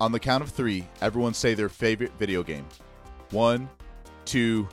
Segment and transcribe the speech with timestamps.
[0.00, 2.66] On the count of three, everyone say their favorite video game.
[3.30, 3.68] One,
[4.24, 4.68] two.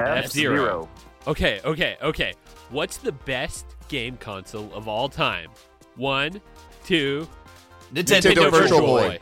[0.00, 0.88] F-Zero.
[1.26, 2.34] Okay, okay, okay.
[2.70, 5.50] What's the best game console of all time?
[5.96, 6.40] One,
[6.84, 7.28] two.
[7.92, 9.08] Nintendo Nintendo Virtual Virtual Boy.
[9.08, 9.18] Boy.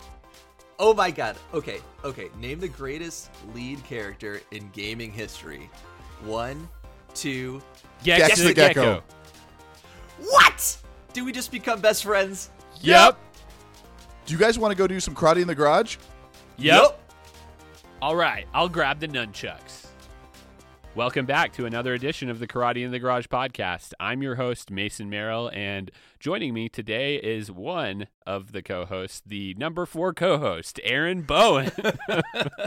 [0.79, 1.37] Oh my god.
[1.53, 2.29] Okay, okay.
[2.39, 5.69] Name the greatest lead character in gaming history.
[6.25, 6.69] One,
[7.15, 7.61] two.
[8.03, 8.83] Gex, Gex the the Gecko.
[8.83, 9.03] Gecko.
[10.21, 10.79] What?
[11.13, 12.51] Do we just become best friends?
[12.81, 13.19] Yep.
[14.27, 15.97] Do you guys want to go do some karate in the garage?
[16.59, 16.99] Yep.
[18.03, 19.87] All right, I'll grab the nunchucks.
[20.95, 23.93] Welcome back to another edition of the Karate in the Garage podcast.
[24.01, 29.23] I'm your host, Mason Merrill, and joining me today is one of the co hosts,
[29.25, 31.71] the number four co host, Aaron Bowen.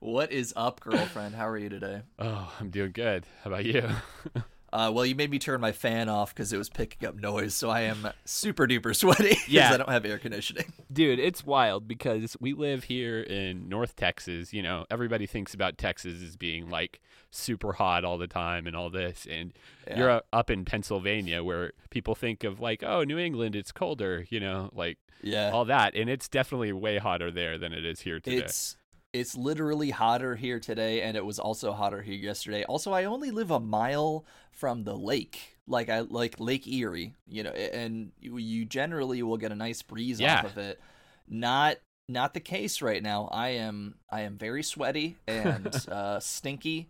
[0.00, 1.34] What is up, girlfriend?
[1.34, 2.02] How are you today?
[2.18, 3.24] oh, I'm doing good.
[3.42, 3.88] How about you?
[4.76, 7.54] Uh, well, you made me turn my fan off because it was picking up noise,
[7.54, 9.72] so I am super duper sweaty because Yeah.
[9.72, 10.72] I don't have air conditioning.
[10.92, 14.52] Dude, it's wild because we live here in North Texas.
[14.52, 18.76] You know, everybody thinks about Texas as being like super hot all the time and
[18.76, 19.26] all this.
[19.30, 19.52] And
[19.96, 24.26] you're uh, up in Pennsylvania where people think of like, oh, New England, it's colder,
[24.28, 25.50] you know, like Yeah.
[25.52, 25.94] all that.
[25.94, 28.38] And it's definitely way hotter there than it is here today.
[28.44, 28.76] It's
[29.12, 32.64] it's literally hotter here today, and it was also hotter here yesterday.
[32.64, 37.42] Also, I only live a mile from the lake, like I like Lake Erie, you
[37.42, 40.38] know, and you, generally will get a nice breeze Yeah.
[40.38, 40.80] off of it.
[41.28, 41.76] Not
[42.08, 43.28] not the case right now.
[43.32, 46.88] I am I am very sweaty and uh, stinky.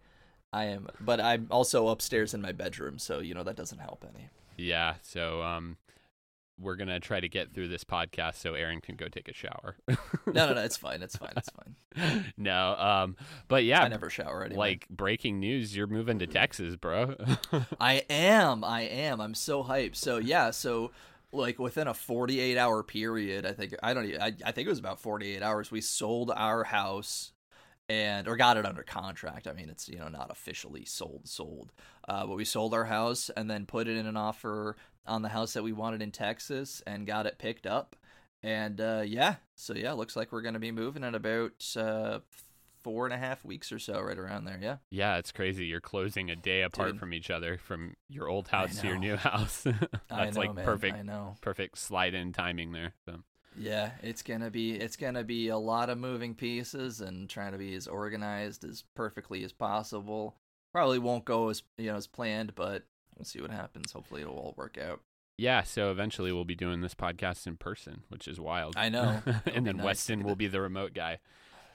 [0.52, 4.04] I am, but I'm also upstairs in my bedroom, so you know that doesn't help
[4.14, 4.28] any.
[4.56, 4.94] yeah.
[5.02, 5.76] So, um,
[6.58, 9.34] we're going to try to get through this podcast so Aaron can go take a
[9.34, 9.76] shower.
[10.26, 11.02] No, no, no, it's fine.
[11.02, 11.32] It's fine.
[11.36, 12.24] It's fine.
[12.36, 12.74] no.
[12.74, 14.58] Um, but yeah, I never shower anyway.
[14.58, 17.14] like breaking news, you're moving to Texas, bro.
[17.80, 18.64] I am.
[18.64, 19.20] I am.
[19.20, 19.94] I'm so hyped.
[19.94, 20.50] So yeah.
[20.50, 20.90] So
[21.32, 24.04] like within a 48 hour period, I think I don't.
[24.04, 25.70] Even, I, I think it was about 48 hours.
[25.70, 27.32] We sold our house
[27.88, 29.46] and or got it under contract.
[29.46, 31.72] I mean, it's you know not officially sold sold,
[32.08, 35.28] uh, but we sold our house and then put it in an offer on the
[35.28, 37.96] house that we wanted in Texas and got it picked up.
[38.42, 42.20] And uh, yeah, so yeah, looks like we're gonna be moving in about uh,
[42.82, 44.60] four and a half weeks or so, right around there.
[44.62, 44.76] Yeah.
[44.90, 45.66] Yeah, it's crazy.
[45.66, 47.00] You're closing a day apart Dude.
[47.00, 49.62] from each other from your old house to your new house.
[49.64, 50.64] That's I know, like man.
[50.64, 51.34] perfect I know.
[51.40, 52.92] perfect slide in timing there.
[53.04, 53.20] So
[53.58, 57.58] Yeah, it's gonna be it's gonna be a lot of moving pieces and trying to
[57.58, 60.36] be as organized as perfectly as possible.
[60.72, 62.84] Probably won't go as you know as planned, but
[63.16, 63.92] we'll see what happens.
[63.92, 65.00] Hopefully it'll all work out.
[65.38, 68.74] yeah, so eventually we'll be doing this podcast in person, which is wild.
[68.76, 69.22] I know.
[69.52, 69.84] And then nice.
[69.84, 71.18] Weston will be the remote guy.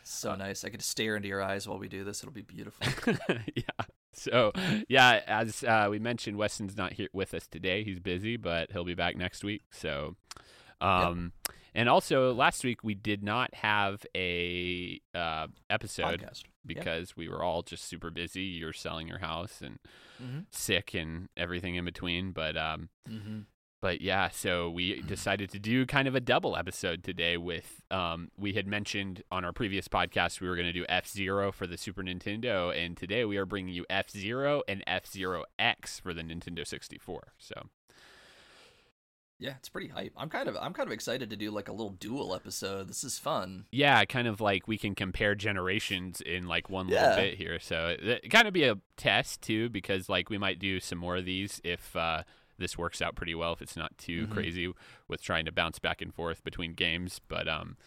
[0.03, 0.63] So nice.
[0.65, 2.23] I to stare into your eyes while we do this.
[2.23, 2.87] It'll be beautiful.
[3.55, 3.85] yeah.
[4.13, 4.51] So
[4.87, 7.83] yeah, as uh, we mentioned, Weston's not here with us today.
[7.83, 9.61] He's busy, but he'll be back next week.
[9.71, 10.15] So,
[10.79, 11.33] um,
[11.73, 16.43] and also last week we did not have a uh, episode Podcast.
[16.65, 18.43] because we were all just super busy.
[18.43, 19.79] You're selling your house and
[20.21, 20.45] Mhm.
[20.51, 22.31] sick and everything in between.
[22.31, 23.39] But um, Mm-hmm.
[23.81, 27.37] but yeah, so we decided to do kind of a double episode today.
[27.37, 31.07] With um, we had mentioned on our previous podcast we were going to do F
[31.07, 35.07] Zero for the Super Nintendo, and today we are bringing you F Zero and F
[35.07, 37.33] Zero X for the Nintendo 64.
[37.39, 37.69] So
[39.41, 40.13] Yeah, it's pretty hype.
[40.15, 42.87] I'm kind of I'm kind of excited to do like a little dual episode.
[42.87, 43.65] This is fun.
[43.71, 47.01] yeah, kind of like we can compare generations in like one Yeah.
[47.09, 47.59] little bit here.
[47.59, 50.99] So it, it kind of be a test too, because like we might do some
[50.99, 52.21] more of these if uh,
[52.59, 53.51] this works out pretty well.
[53.53, 54.31] If it's not too Mhm.
[54.31, 54.71] crazy
[55.07, 57.77] with trying to bounce back and forth between games, but um,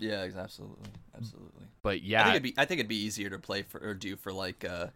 [0.00, 1.66] Yeah, absolutely, absolutely.
[1.82, 3.94] but yeah, I think it'd be I think it'd be easier to play for or
[3.94, 4.88] do for like uh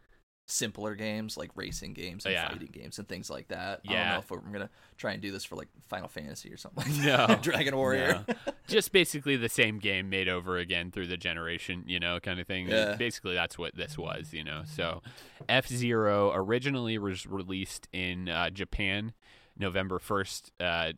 [0.52, 2.48] simpler games like racing games and yeah.
[2.48, 3.80] fighting games and things like that.
[3.82, 3.92] Yeah.
[3.92, 6.52] I don't know if we're, I'm gonna try and do this for like Final Fantasy
[6.52, 6.84] or something.
[7.04, 8.24] No, Dragon Warrior.
[8.28, 8.34] No.
[8.68, 12.46] Just basically the same game made over again through the generation, you know, kind of
[12.46, 12.68] thing.
[12.68, 12.96] Yeah.
[12.96, 14.62] Basically, that's what this was, you know.
[14.66, 15.02] So,
[15.48, 19.14] F Zero originally was released in uh, Japan,
[19.58, 20.92] November first, uh,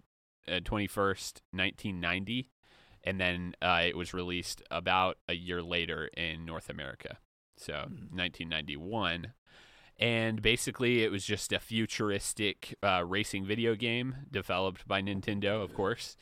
[0.48, 2.50] uh, twenty first, nineteen ninety.
[3.06, 7.18] And then uh, it was released about a year later in North America.
[7.56, 8.16] So hmm.
[8.16, 9.33] 1991
[9.98, 15.72] and basically, it was just a futuristic uh, racing video game developed by Nintendo, of
[15.72, 16.16] course.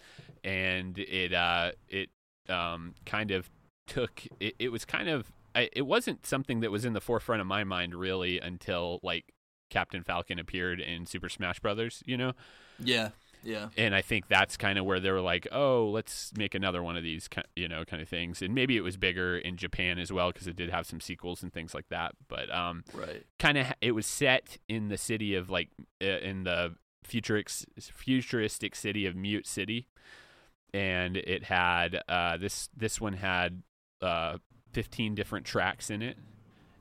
[0.44, 2.10] And it uh, it
[2.48, 3.50] um, kind of
[3.86, 7.40] took it, it was kind of I, it wasn't something that was in the forefront
[7.40, 9.32] of my mind really until like
[9.70, 12.32] Captain Falcon appeared in Super Smash Brothers, you know.
[12.78, 13.10] yeah,
[13.42, 13.68] yeah.
[13.76, 16.96] And I think that's kind of where they were like, "Oh, let's make another one
[16.96, 20.12] of these, you know, kind of things." And maybe it was bigger in Japan as
[20.12, 22.12] well because it did have some sequels and things like that.
[22.28, 23.24] But um, Right.
[23.38, 25.70] kind of it was set in the city of like
[26.02, 29.88] uh, in the futurix, futuristic city of Mute City,
[30.74, 33.62] and it had uh, this this one had
[34.00, 34.38] uh,
[34.72, 36.16] 15 different tracks in it,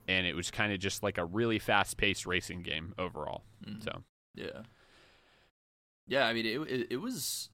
[0.08, 3.44] and it was kind of just like a really fast paced racing game overall.
[3.66, 3.84] Mhm.
[3.84, 4.04] So
[4.36, 4.64] Yeah.
[6.08, 7.50] Yeah, I mean it, it it was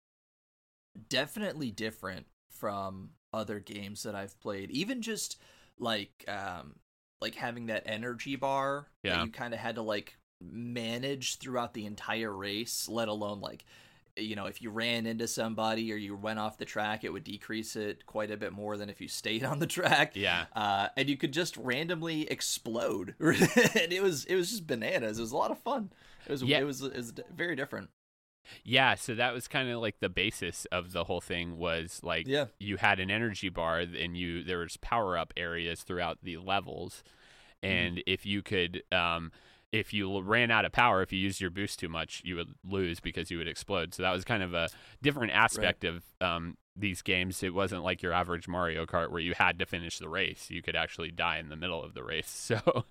[1.10, 4.72] definitely different from other games that I've played.
[4.72, 5.38] Even just
[5.80, 6.76] like um
[7.22, 9.18] like having that energy bar Yeah.
[9.18, 13.66] that you kind of had to like manage throughout the entire race, let alone like
[14.20, 17.24] you know, if you ran into somebody or you went off the track, it would
[17.24, 20.14] decrease it quite a bit more than if you stayed on the track.
[20.16, 25.20] yeah, Uh, and you could just randomly explode, and it was it was just bananas.
[25.20, 25.92] It was a lot of fun.
[26.26, 26.58] It was Yeah.
[26.60, 27.92] it was it was very different.
[28.64, 28.96] Yeah.
[28.96, 32.46] So that was kind of like the basis of the whole thing was like Yeah.
[32.60, 37.04] you had an energy bar and you there was power up areas throughout the levels.
[37.64, 39.32] And if you could um
[39.74, 42.54] if you ran out of power if you used your boost too much you would
[42.64, 43.94] lose because you would explode.
[43.94, 44.70] So that was kind of a
[45.02, 47.42] different aspect of um these games.
[47.42, 50.52] It wasn't like your average mario kart where you had to finish the race.
[50.52, 52.30] You could actually die in the middle of the race.
[52.62, 52.86] So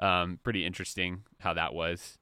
[0.00, 2.18] um pretty interesting how that was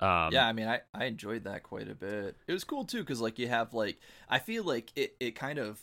[0.00, 2.36] um yeah, I mean, I I enjoyed that quite a bit.
[2.46, 3.98] It was cool too because like you have like
[4.28, 5.80] I feel like it it kind of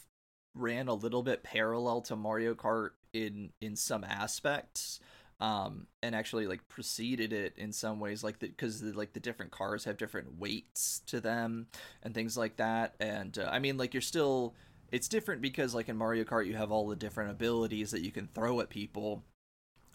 [0.56, 5.00] ran a little bit parallel to Mario Kart in in some aspects.
[5.40, 9.84] Um, and actually like preceded it in some ways, like because like the different cars
[9.84, 11.68] have different weights to them
[12.02, 12.96] and things like that.
[13.00, 14.56] And uh, I mean, like you're still
[14.92, 18.12] it's different because like in Mario Kart you have all the different abilities that you
[18.12, 19.24] can throw at people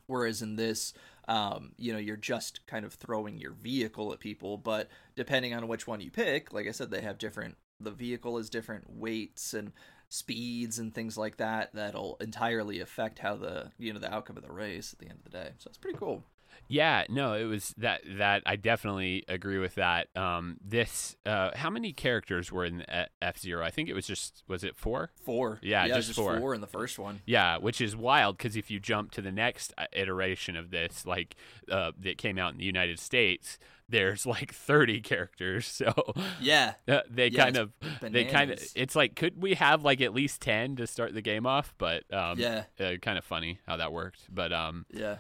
[0.06, 0.92] whereas in this
[1.28, 5.68] um, you know you're just kind of throwing your vehicle at people but depending on
[5.68, 9.54] which one you pick like i said they have different the vehicle is different weights
[9.54, 9.72] and
[10.12, 14.42] speeds and things like that that'll entirely affect how the you know the outcome of
[14.42, 15.52] the race at the end of the day.
[15.56, 16.22] So it's pretty cool
[16.68, 20.08] Yeah, no, it was that that I definitely agree with that.
[20.16, 22.84] Um, this, uh, how many characters were in
[23.20, 23.64] F Zero?
[23.64, 25.10] I think it was just was it four?
[25.22, 26.38] four Yeah, yeah just just four.
[26.38, 29.32] four in the first one Yeah, which is wild because if you jump to the
[29.32, 31.36] next uh, iteration of this, like
[31.70, 33.58] uh, that came out in the United States,
[33.88, 35.66] there's like 30 characters.
[35.82, 35.92] So
[36.40, 40.00] yeah uh, they Yeah, kind of they kind of it's like could we have like
[40.00, 41.74] at least 10 to start the game off?
[41.78, 44.32] But um, yeah uh, kind of funny how that worked.
[44.32, 45.16] But um, yeah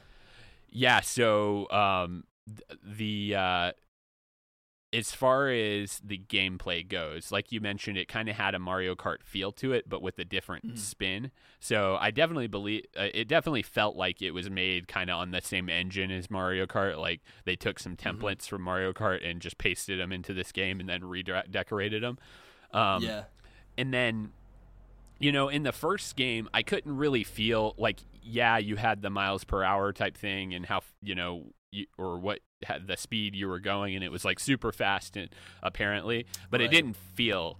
[0.72, 2.24] yeah so um
[2.82, 3.72] the uh
[4.94, 8.94] as far as the gameplay goes like you mentioned it kind of had a mario
[8.94, 10.78] kart feel to it but with a different Mhm.
[10.78, 11.30] spin
[11.60, 15.30] so i definitely believe uh, it definitely felt like it was made kind of on
[15.30, 18.18] the same engine as mario kart like they took some Mhm.
[18.18, 22.18] templates from mario kart and just pasted them into this game and then redecorated them
[22.72, 23.24] um yeah
[23.78, 24.32] and then
[25.22, 29.10] you know in the first game i couldn't really feel like yeah you had the
[29.10, 33.34] miles per hour type thing and how you know you, or what had the speed
[33.34, 35.30] you were going and it was like super fast and
[35.62, 37.58] apparently but it didn't feel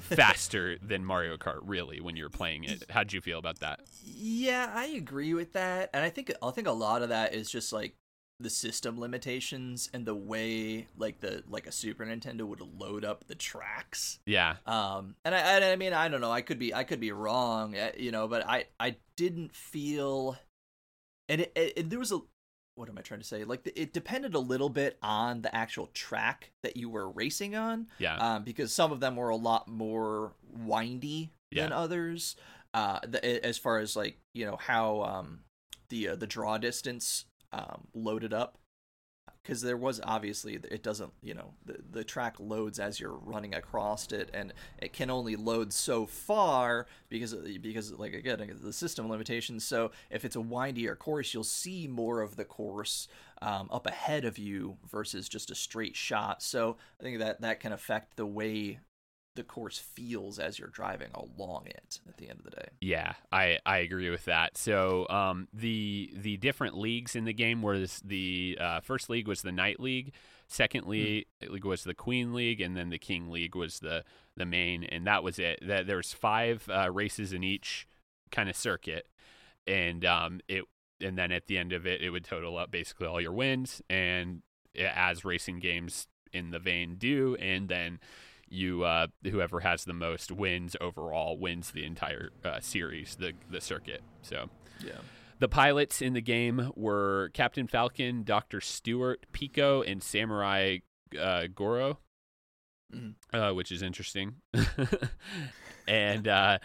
[0.00, 2.84] faster than mario kart really when you're playing it.
[2.90, 3.80] How'd you feel about that?
[4.04, 7.50] Yeah, I agree with that, and I think I think a lot of that is
[7.50, 7.94] just like
[8.40, 13.26] the system limitations and the way like the like a Super Nintendo would load up
[13.26, 14.18] the tracks.
[14.26, 17.00] yeah Um, and I, I I mean I don't know I could be I could
[17.00, 20.38] be wrong, eh, you know, but I I didn't feel,
[21.28, 22.20] and it, it, it- there was a
[22.76, 23.44] what am I trying to say?
[23.44, 27.88] Like it depended a little bit on the actual track that you were racing on
[27.98, 31.30] yeah um, because some of them were a lot more windy
[31.64, 32.36] than others.
[32.72, 35.40] Uh, the, as far as like you know how um,
[35.90, 38.58] the uh, the draw distance um, loaded up,
[39.42, 43.54] because there was obviously it doesn't you know the the track loads as you're running
[43.54, 49.08] across it, and it can only load so far because because like again the system
[49.08, 49.64] limitations.
[49.64, 53.08] So if it's a windier course, you'll see more of the course
[53.42, 56.42] um, up ahead of you versus just a straight shot.
[56.42, 58.80] So I think that that can affect the way
[59.40, 62.68] the course feels as you're driving along it at the end of the day.
[62.82, 64.58] Yeah, I, I agree with that.
[64.58, 69.40] So um, the the different leagues in the game was the uh, first league was
[69.40, 70.12] the Knight League,
[70.46, 74.04] second league, league was the Queen League, and then the King League was the
[74.36, 75.58] the main, and that was it.
[75.66, 77.88] That there's five uh, races in each
[78.30, 79.08] kind of circuit,
[79.66, 80.64] and um, it
[81.00, 83.80] and then at the end of it, it would total up basically all your wins,
[83.88, 84.42] and
[84.78, 88.00] as racing games in the vein do, and then
[88.50, 93.60] you uh, whoever has the most wins overall wins the entire uh, series, the the
[93.60, 94.02] circuit.
[94.22, 94.50] So
[94.84, 94.98] Yeah.
[95.38, 100.78] the pilots in the game were Captain Falcon, Doctor Stewart, Pico, and Samurai
[101.18, 101.98] uh, Goro,
[102.94, 103.14] Mhm.
[103.32, 104.34] uh, which is interesting.
[105.88, 106.58] and uh,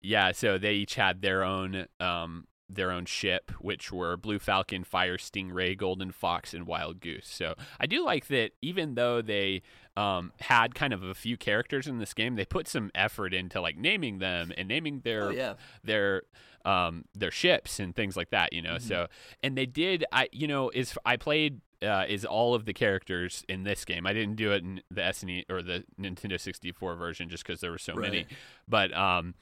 [0.00, 4.84] yeah, so they each had their own um, their own ship, which were Blue Falcon,
[4.84, 7.28] Fire Stingray, Golden Fox, and Wild Goose.
[7.28, 9.62] So I do like that, even though they
[9.96, 13.60] um, had kind of a few characters in this game, they put some effort into
[13.60, 15.54] like naming them and naming their Oh yeah.
[15.84, 16.22] their
[16.64, 18.86] um their ships and things like that you know Mm-hmm.
[18.86, 19.08] so
[19.42, 23.44] and they did i you know is i played uh, is all of the characters
[23.48, 24.06] in this game.
[24.06, 27.72] I didn't do it in the SNE or the Nintendo 64 version just because there
[27.72, 28.26] were so many.
[28.68, 29.34] But um,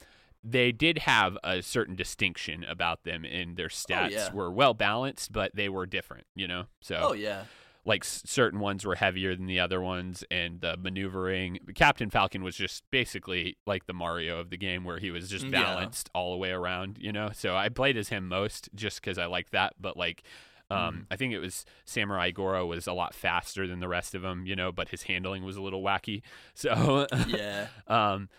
[0.43, 4.33] they did have a certain distinction about them, and their stats Oh, yeah.
[4.33, 6.25] were well balanced, but they were different.
[6.35, 7.43] You know, so Oh yeah.
[7.85, 12.43] like s- certain ones were heavier than the other ones and the maneuvering captain falcon
[12.43, 15.63] was just basically like the mario of the game where he was just Yeah.
[15.63, 19.17] balanced all the way around you know so i played as him most just because
[19.17, 20.21] i like that but like
[20.69, 21.05] um, Mm.
[21.11, 24.45] I think it was Samurai Goro was a lot faster than the rest of them,
[24.45, 26.21] you know, but his handling was a little wacky.
[26.53, 27.67] So, Yeah.
[27.89, 28.29] um,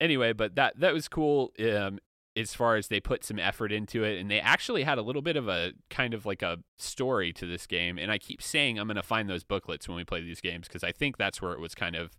[0.00, 1.52] anyway, but that that was cool.
[1.58, 1.98] Um,
[2.36, 5.22] as far as they put some effort into it, and they actually had a little
[5.22, 7.98] bit of a kind of like a story to this game.
[7.98, 10.68] And I keep saying I'm going to find those booklets when we play these games
[10.68, 12.16] because I think that's where it was kind of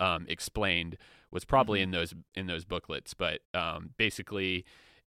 [0.00, 0.96] um, explained.
[1.30, 4.64] Was probably in those in those booklets, but um, basically,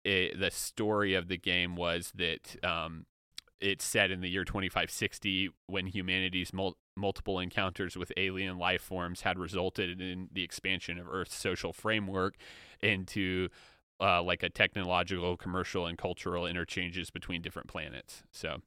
[0.05, 3.08] it, the story of the game was that um,
[3.60, 9.22] it's set in the year 2560 when humanity's mul- multiple encounters with alien life forms
[9.22, 12.36] had resulted in the expansion of Earth's social framework
[12.81, 13.50] into
[14.01, 18.24] uh, like a technological, commercial, and cultural interchanges between different planets.
[18.31, 18.57] So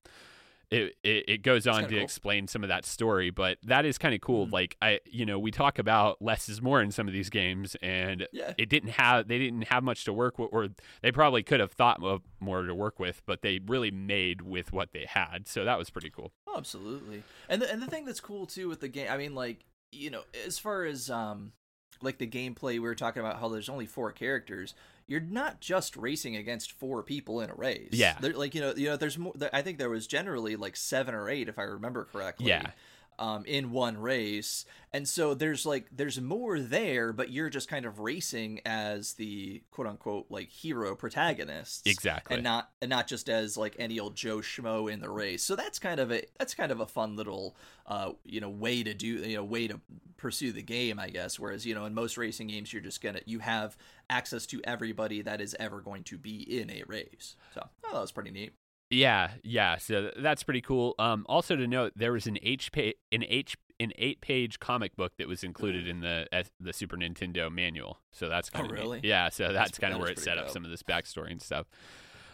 [0.71, 1.99] it it, it goes on to cool.
[2.01, 4.47] explain some of that story, but that is kind of cool.
[4.47, 4.53] Mhm.
[4.53, 7.77] Like I, you know, we talk about less is more in some of these games,
[7.83, 8.55] and Yeah.
[8.59, 10.69] it didn't have they didn't have much to work with, or
[11.03, 14.73] they probably could have thought of more to work with, but they really made with
[14.73, 15.47] what they had.
[15.47, 16.33] So that was pretty cool.
[16.49, 17.23] Oh, absolutely.
[17.49, 20.11] And the and the thing that's cool too with the game, I mean, like you
[20.11, 21.53] know, as far as um,
[22.03, 24.75] like the gameplay, we were talking about how there's only four characters.
[25.09, 27.91] You're not just racing against four people in a race.
[27.93, 28.17] Yeah.
[28.21, 29.33] There, like you know, you know, there's more.
[29.53, 32.49] I think there was generally like seven or eight, if I remember correctly.
[32.49, 32.71] Yeah.
[33.19, 37.87] Um, in one race, and so there's like there's more there, but you're just kind
[37.87, 42.35] of racing as the quote unquote like hero protagonists Exactly.
[42.35, 45.43] and not and not just as like any old Joe schmo in the race.
[45.43, 47.57] So that's kind of a that's kind of a fun little
[47.87, 49.81] uh you know way to do you know way to
[50.17, 51.39] pursue the game, I guess.
[51.39, 53.77] Whereas you know in most racing games you're just gonna you have
[54.09, 57.37] access to everybody that is ever going to be in a race.
[57.55, 58.53] So oh, that was pretty neat.
[58.91, 59.79] Yeah, yeah.
[59.79, 60.95] So that's pretty cool.
[60.99, 64.97] Um, also to note, there was an H pa- an H an eight page comic
[64.97, 66.27] book that was included in the
[66.61, 68.01] the Super Nintendo manual.
[68.13, 69.01] So that's Oh, kind of really?
[69.03, 69.29] Yeah.
[69.29, 71.43] So that's, That's- kind of that where it set up some of this backstory and
[71.43, 71.67] stuff.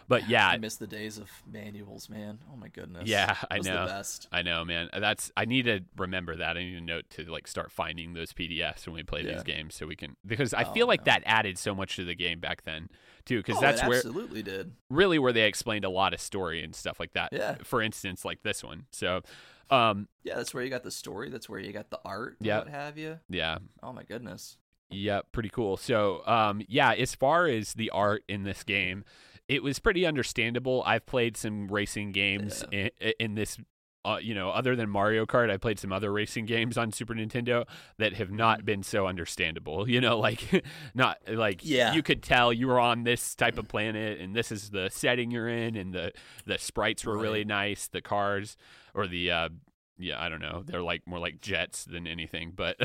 [0.07, 2.39] But yeah, I miss the days of manuals, man.
[2.51, 3.07] Oh my goodness.
[3.07, 3.85] Yeah, I know.
[3.85, 4.27] The best.
[4.31, 4.89] I know, man.
[4.97, 6.57] That's I need to remember that.
[6.57, 9.33] I need to note to like start finding those PDFs when we play Yeah.
[9.33, 11.11] these games, so we can because I Oh, feel like no.
[11.11, 12.89] that added so much to the game back then
[13.25, 13.37] too.
[13.37, 14.73] Because Oh, that's where absolutely did.
[14.89, 17.29] really where they explained a lot of story and stuff like that.
[17.31, 17.55] Yeah.
[17.63, 18.85] For instance, like this one.
[18.91, 19.21] So,
[19.69, 21.29] um, Yeah, that's where you got the story.
[21.29, 22.37] That's where you got the art.
[22.41, 22.59] Yeah.
[22.59, 23.19] What have you?
[23.29, 24.57] yeah, Oh my goodness.
[24.89, 25.77] Yeah, pretty cool.
[25.77, 29.05] So, um, yeah, as far as the art in this game,
[29.47, 30.83] it was pretty understandable.
[30.85, 33.57] I've played some racing games in, in this.
[34.05, 37.13] Uh, you know, other than Mario Kart, I played some other racing games on Super
[37.13, 37.65] Nintendo
[37.99, 39.87] that have not been so understandable.
[39.93, 41.93] You know, like not like Yeah.
[41.93, 45.31] you could tell you were on this type of planet and this is the setting
[45.31, 46.11] you're in, and the
[46.45, 47.87] the sprites were really nice.
[47.87, 48.57] The cars
[48.93, 49.49] or the uh,
[49.97, 50.63] yeah, I don't know.
[50.65, 52.75] They're like more like jets than anything, but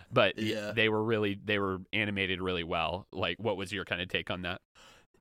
[0.10, 0.72] but Yeah.
[0.74, 3.08] they were really they were animated really well.
[3.12, 4.62] Like, what was your kind of take on that?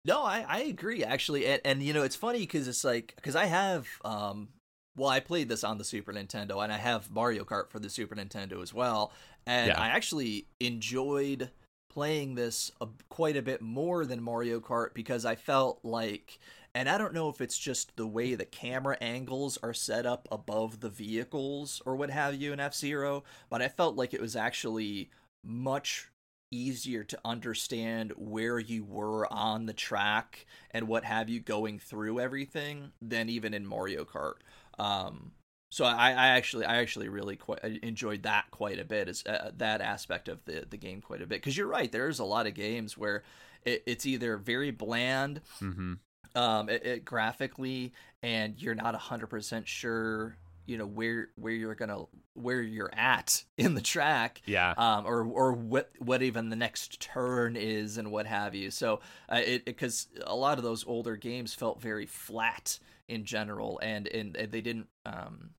[0.05, 3.35] No, I, I agree actually, and, and you know it's funny because it's like because
[3.35, 4.50] I have um
[4.95, 7.89] well I played this on the Super Nintendo and I have Mario Kart for the
[7.89, 9.12] Super Nintendo as well,
[9.47, 9.81] and Yeah.
[9.81, 11.50] I actually enjoyed
[11.89, 16.39] playing this a, quite a bit more than Mario Kart because I felt like
[16.75, 20.27] and I don't know if it's just the way the camera angles are set up
[20.31, 24.21] above the vehicles or what have you in F Zero, but I felt like it
[24.21, 25.09] was actually
[25.43, 26.09] much
[26.55, 32.19] easier to understand where you were on the track and what have you going through
[32.19, 34.35] everything than even in Mario Kart.
[34.79, 35.31] Um,
[35.71, 39.51] so I, I actually I actually really quite enjoyed that quite a bit as uh,
[39.57, 42.47] that aspect of the the game quite a bit because you're right there's a lot
[42.47, 43.24] of games where
[43.65, 45.93] it, it's either very bland Mm-hmm.
[46.35, 47.93] um it, it graphically
[48.24, 52.03] and you're not 100% sure you know where where you're gonna
[52.34, 57.00] where you're at in the track Yeah, um, or or what what even the next
[57.00, 58.72] turn is and what have you.
[58.72, 63.79] So uh, it because a lot of those older games felt very flat in general,
[63.81, 65.51] and and, and they didn't um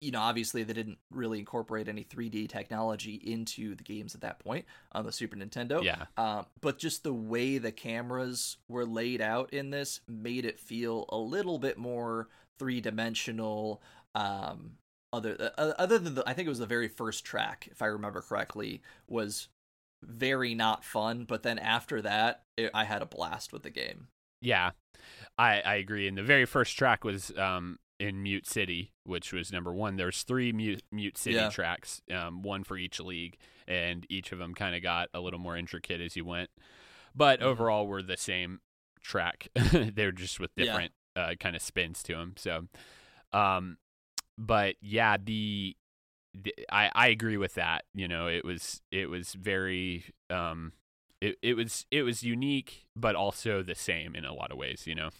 [0.00, 4.38] you know, obviously they didn't really incorporate any 3D technology into the games at that
[4.38, 5.82] point on the Super Nintendo.
[5.82, 6.04] Yeah.
[6.16, 11.06] Um, but just the way the cameras were laid out in this made it feel
[11.08, 13.82] a little bit more three dimensional.
[14.14, 14.72] Um,
[15.12, 17.86] other uh, other than the, I think it was the very first track, if I
[17.86, 19.48] remember correctly, was
[20.04, 21.24] very not fun.
[21.24, 24.08] But then after that, it, I had a blast with the game.
[24.40, 24.72] Yeah,
[25.38, 26.06] I I agree.
[26.08, 29.96] And the very first track was um in Mute City, which was number one.
[29.96, 31.48] There's three Mute Mute City Yeah.
[31.48, 33.36] tracks, um, one for each league,
[33.66, 36.50] and each of them kind of got a little more intricate as you went.
[37.14, 37.44] But Mhm.
[37.44, 38.60] overall, were the same
[39.00, 39.48] track.
[39.72, 42.34] They're just with different uh, kind of spins to him.
[42.36, 42.66] So,
[43.32, 43.78] um,
[44.36, 45.76] but yeah, the,
[46.34, 47.84] the I I agree with that.
[47.94, 50.72] You know, it was it was very um.
[51.20, 54.86] It, it was it was unique, but also the same in a lot of ways.
[54.86, 55.10] You know.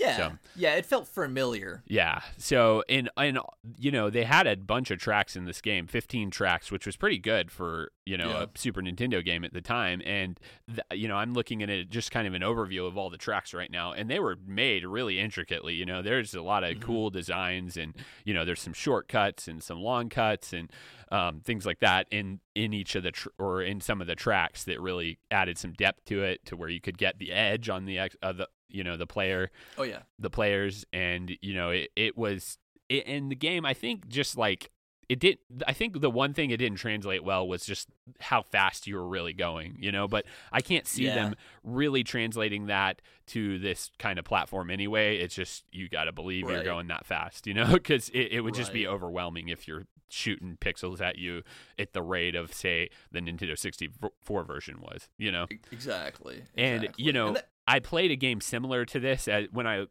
[0.00, 1.82] Yeah, So- yeah, it felt familiar.
[1.86, 2.20] Yeah.
[2.38, 3.38] So in and
[3.78, 6.96] you know they had a bunch of tracks in this game, 15 tracks, which was
[6.96, 8.42] pretty good for you know Yeah.
[8.44, 10.00] a Super Nintendo game at the time.
[10.06, 13.10] And th- you know I'm looking at it just kind of an overview of all
[13.10, 15.74] the tracks right now, and they were made really intricately.
[15.74, 16.80] You know, there's a lot of Mhm.
[16.80, 20.70] cool designs, and you know there's some shortcuts and some long cuts and
[21.12, 24.14] um, things like that in in each of the tr- or in some of the
[24.14, 27.68] tracks that really added some depth to it, to where you could get the edge
[27.68, 31.54] on the ex- uh, the you know the player Oh yeah, the players and you
[31.54, 32.58] know it, it was
[32.88, 34.70] it, in the game i think just like
[35.08, 37.88] it did i think the one thing it didn't translate well was just
[38.20, 41.14] how fast you were really going you know but i can't see Yeah.
[41.14, 41.34] them
[41.64, 45.18] really translating that to this kind of platform anyway.
[45.18, 48.40] It's just you got to believe you're going that fast you know because it, it
[48.40, 51.42] would just be overwhelming if you're shooting pixels at you
[51.78, 55.46] at the rate of say the nintendo 64 version was you know?
[55.52, 56.42] E- exactly.
[56.56, 59.84] and you know And that- i played a game similar to this when i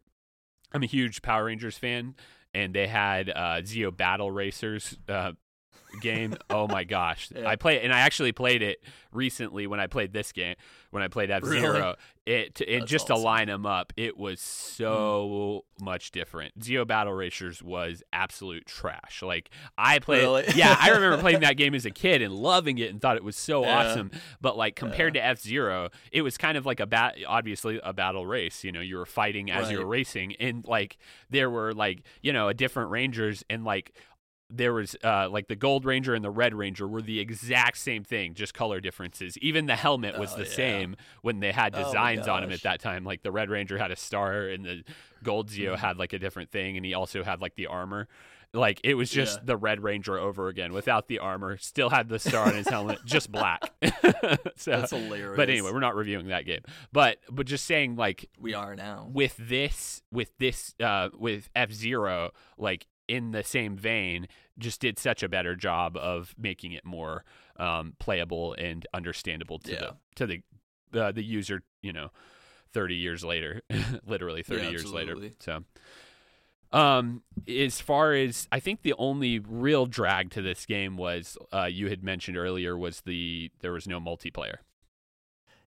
[0.74, 2.16] i'm a huge power rangers fan
[2.54, 5.32] and they had uh zeo battle racers uh
[6.02, 6.36] game.
[6.50, 7.30] Oh my gosh.
[7.40, 7.48] Yeah.
[7.48, 10.56] i played and i actually played it recently when i played this game
[10.90, 11.96] when i played f-zero.
[12.26, 15.86] It and That's just to line them up it was so hmm.
[15.86, 16.60] much different.
[16.60, 19.22] Zeo battle racers was absolute trash.
[19.22, 20.46] Like i played Really?
[20.56, 23.24] yeah i remember playing that game as a kid and loving it and thought it
[23.24, 23.78] was so Yeah.
[23.78, 24.12] awesome.
[24.42, 27.94] But like compared to F Zero, it was kind of like a bat, obviously a
[27.94, 28.64] battle race.
[28.64, 30.98] You know, you were fighting as you were racing, and like
[31.30, 33.94] there were like you know a different rangers, and like
[34.52, 38.04] there was uh like the gold ranger and the red ranger were the exact same
[38.04, 39.38] thing, just color differences.
[39.40, 40.50] Even the helmet was Oh, the yeah.
[40.52, 43.04] same when they had Oh designs on him at that time.
[43.04, 44.84] Like the red ranger had a star, and the
[45.24, 45.80] gold Zeo Mhm.
[45.80, 48.08] had like a different thing, and he also had like the armor.
[48.52, 49.44] Like it was just Yeah.
[49.46, 51.58] the Red Ranger over again without the armor.
[51.58, 53.62] Still had the star on his helmet, just black.
[54.56, 55.38] so, That's hilarious.
[55.38, 56.62] but anyway, we're not reviewing that game.
[56.92, 59.08] But but just saying like we are now.
[59.12, 65.00] with this with this uh with F Zero like in the same vein, just did
[65.00, 67.26] such a better job of making it more
[67.58, 69.78] um, playable and understandable to Yeah.
[69.78, 70.44] the to the
[70.94, 71.64] uh, the user.
[71.82, 72.12] You know,
[72.72, 73.62] thirty years later,
[74.06, 75.18] literally thirty Yeah, years later.
[75.40, 75.64] So.
[76.72, 81.66] Um, as far as I think the only real drag to this game was, uh,
[81.66, 84.58] you had mentioned earlier was the there was no multiplayer.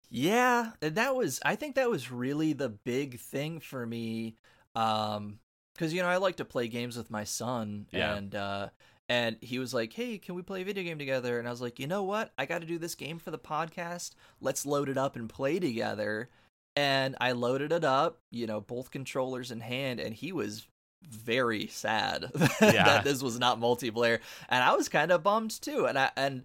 [0.09, 4.35] Yeah, and that was I think that was really the big thing for me
[4.75, 5.39] um
[5.77, 8.15] cuz you know I like to play games with my son Yeah.
[8.15, 8.69] and uh
[9.07, 11.61] and he was like, "Hey, can we play a video game together?" And I was
[11.61, 12.33] like, "You know what?
[12.39, 14.15] I got to do this game for the podcast.
[14.41, 16.29] Let's load it up and play together."
[16.75, 20.67] And I loaded it up, you know, both controllers in hand and he was
[21.07, 22.83] very sad Yeah.
[22.83, 26.43] that this was not multiplayer and I was kind of bummed too and I and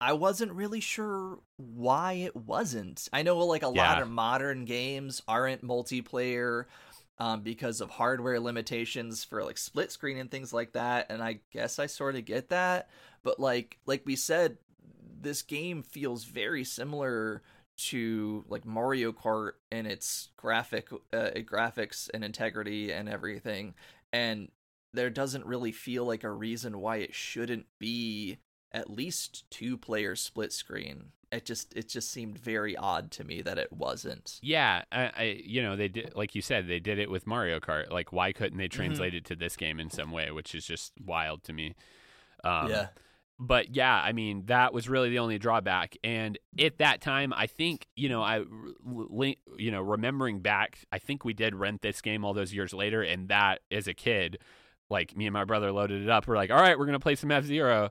[0.00, 3.08] I wasn't really sure why it wasn't.
[3.12, 6.66] I know like a lot of modern games aren't multiplayer
[7.22, 11.38] um, because of hardware limitations for like split screen and things like that, and I
[11.52, 12.90] guess I sort of get that.
[13.22, 14.58] But like like we said,
[15.20, 17.42] this game feels very similar
[17.90, 23.74] to like Mario Kart in its graphic uh, graphics and integrity and everything,
[24.12, 24.48] and
[24.92, 28.38] there doesn't really feel like a reason why it shouldn't be
[28.72, 31.12] at least two player split screen.
[31.32, 34.38] It just it just seemed very odd to me that it wasn't.
[34.42, 37.58] Yeah, I, I you know they did like you said they did it with Mario
[37.58, 37.90] Kart.
[37.90, 38.58] Like why couldn't Mm-hmm.
[38.58, 40.30] they translate it to this game in some way?
[40.30, 41.74] Which is just wild to me.
[42.44, 42.88] Um, yeah.
[43.38, 45.96] but yeah, I mean that was really the only drawback.
[46.04, 48.44] And at that time, I think you know I,
[49.56, 53.02] you know, remembering back, I think we did rent this game all those years later,
[53.02, 54.38] and that as a kid,
[54.90, 56.26] like me and my brother loaded it up.
[56.26, 57.90] We're like, all right, we're gonna play some F Zero,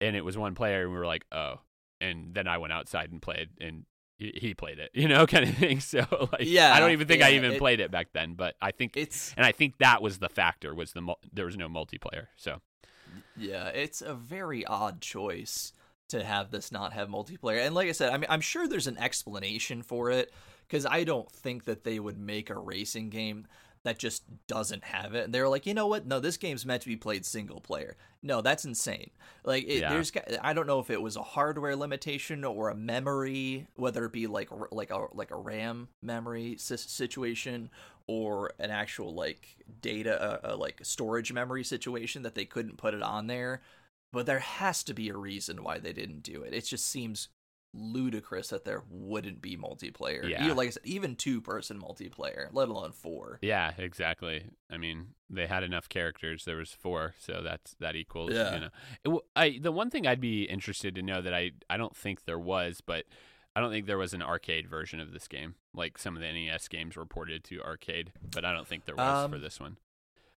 [0.00, 1.60] and it was one player, and we were like, oh,
[2.00, 3.84] and then I went outside and played, and
[4.18, 5.80] he played it, you know, kind of thing.
[5.80, 8.54] So like, Yeah, I don't even think I even it- played it back then, but
[8.60, 11.68] I think, It's and I think that was the factor was the there was no
[11.68, 12.26] multiplayer.
[12.36, 12.60] So
[13.36, 15.72] Yeah, it's a very odd choice
[16.08, 17.64] to have this not have multiplayer.
[17.64, 20.32] And like I said, I mean, I'm sure there's an explanation for it
[20.66, 23.46] because I don't think that they would make a racing game
[23.84, 25.24] that just doesn't have it.
[25.24, 26.06] And they're like, you know what?
[26.06, 27.96] No, this game's meant to be played single player.
[28.22, 29.10] No, that's insane.
[29.42, 29.90] Like, it, Yeah.
[29.90, 30.12] there's,
[30.42, 34.26] I don't know if it was a hardware limitation or a memory, whether it be
[34.26, 37.70] like like a like a RAM memory situation
[38.06, 42.92] or an actual like data, uh, uh, like storage memory situation that they couldn't put
[42.92, 43.62] it on there.
[44.12, 46.52] But there has to be a reason why they didn't do it.
[46.52, 47.28] It just seems
[47.72, 50.28] ludicrous that there wouldn't be multiplayer.
[50.28, 50.44] Yeah.
[50.44, 53.38] Even, like I said, even two person multiplayer, let alone four.
[53.42, 54.44] Yeah, exactly.
[54.70, 56.44] I mean, they had enough characters.
[56.44, 58.32] There was four, so that's that equals.
[58.32, 58.54] Yeah.
[58.54, 58.68] You know,
[59.04, 62.24] it, I the one thing I'd be interested to know that I I don't think
[62.24, 63.04] there was, but
[63.54, 65.54] I don't think there was an arcade version of this game.
[65.74, 68.96] Like some of the NES games were ported to arcade, but I don't think there
[68.96, 69.78] was Um, for this one.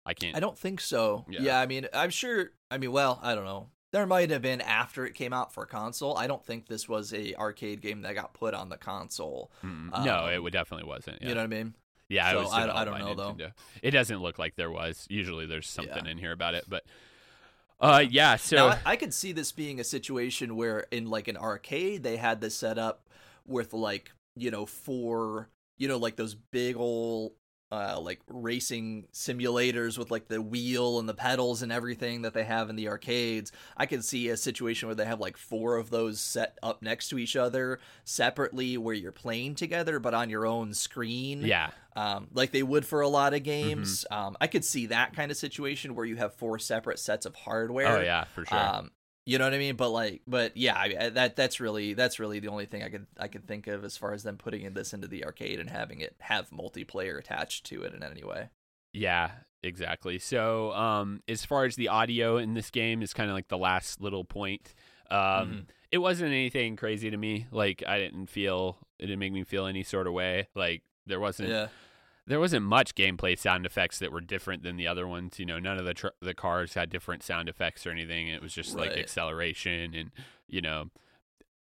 [0.05, 0.35] I can't.
[0.35, 1.25] I don't think so.
[1.29, 1.41] Yeah.
[1.41, 1.59] Yeah.
[1.59, 2.51] I mean, I'm sure.
[2.69, 3.69] I mean, well, I don't know.
[3.93, 6.17] There might have been after it came out for console.
[6.17, 9.51] I don't think this was a arcade game that got put on the console.
[9.63, 11.21] Mm, no, um, it definitely wasn't.
[11.21, 11.29] Yeah.
[11.29, 11.75] You know what I mean?
[12.09, 13.37] Yeah, it So was I- I don't know, though.
[13.81, 15.05] It doesn't look like there was.
[15.09, 16.11] Usually, there's something Yeah.
[16.11, 16.83] in here about it, but
[17.79, 18.35] uh, yeah.
[18.35, 22.01] So now, I, I could see this being a situation where in like an arcade
[22.03, 23.07] they had this set up
[23.45, 27.33] with like you know four you know like those big old
[27.73, 32.43] uh, like racing simulators with like the wheel and the pedals and everything that they
[32.43, 33.51] have in the arcades.
[33.75, 37.09] I could see a situation where they have like four of those set up next
[37.09, 42.27] to each other separately, where you're playing together but on your own screen yeah, um,
[42.33, 44.05] like they would for a lot of games.
[44.11, 47.33] Um, I could see that kind of situation where you have four separate sets of
[47.33, 47.97] hardware.
[47.97, 48.57] oh yeah, for sure.
[48.57, 48.91] Um,
[49.25, 49.75] you know what I mean?
[49.75, 53.07] But like, but yeah, I that that's really that's really the only thing I could
[53.17, 55.99] I could think of as far as them putting this into the arcade and having
[56.01, 58.49] it have multiplayer attached to it in any way.
[58.91, 59.31] Yeah,
[59.63, 60.19] exactly.
[60.19, 63.57] So, um, as far as the audio in this game is kind of like the
[63.57, 64.73] last little point.
[65.09, 65.65] Um, Mhm.
[65.91, 67.47] it wasn't anything crazy to me.
[67.51, 70.47] Like I didn't feel it didn't make me feel any sort of way.
[70.55, 71.67] Like there wasn't Yeah,
[72.27, 75.39] there wasn't much gameplay sound effects that were different than the other ones.
[75.39, 78.27] You know, none of the tr- the cars had different sound effects or anything.
[78.27, 80.11] It was just like acceleration and
[80.47, 80.89] you know,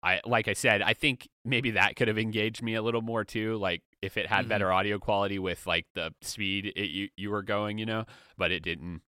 [0.03, 3.23] I like I said, I think maybe that could have engaged me a little more
[3.23, 3.57] too.
[3.57, 4.49] Like if it had Mhm.
[4.49, 8.05] better audio quality with like the speed it, you you were going, you know,
[8.37, 9.01] but it didn't.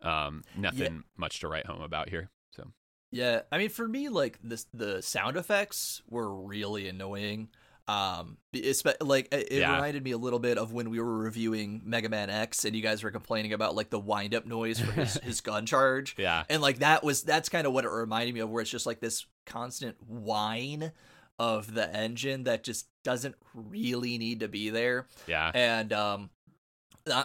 [0.00, 2.30] Um, nothing much to write home about here.
[2.50, 2.72] So
[3.12, 3.42] yeah.
[3.52, 7.50] I mean, for me, like this, the sound effects were really annoying.
[7.88, 9.74] Um, it's like it it Yeah.
[9.74, 12.82] reminded me a little bit of when we were reviewing Mega Man X, and you
[12.82, 16.14] guys were complaining about like the wind up noise for his his gun charge.
[16.18, 18.70] yeah, and like that was that's kind of what it reminded me of where it's
[18.70, 20.92] just like this constant whine
[21.38, 26.30] of the engine that just doesn't really need to be there yeah, and um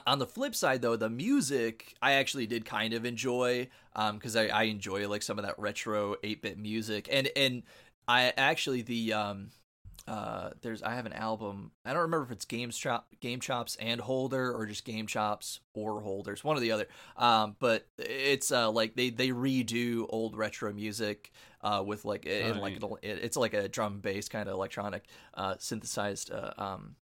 [0.07, 4.35] on the flip side though the music i actually did kind of enjoy um because
[4.35, 7.61] I, I enjoy like some of that retro 8-bit music and and
[8.07, 9.49] i actually the um
[10.07, 13.99] uh there's i have an album i don't remember if it's game chop GameChops and
[13.99, 16.87] holder or just GameChops or holders one or the other.
[17.17, 22.57] Um but it's uh like they they redo old retro music uh with like in
[22.57, 26.95] Oh, like it- it's like a drum bass kind of electronic uh synthesized uh, um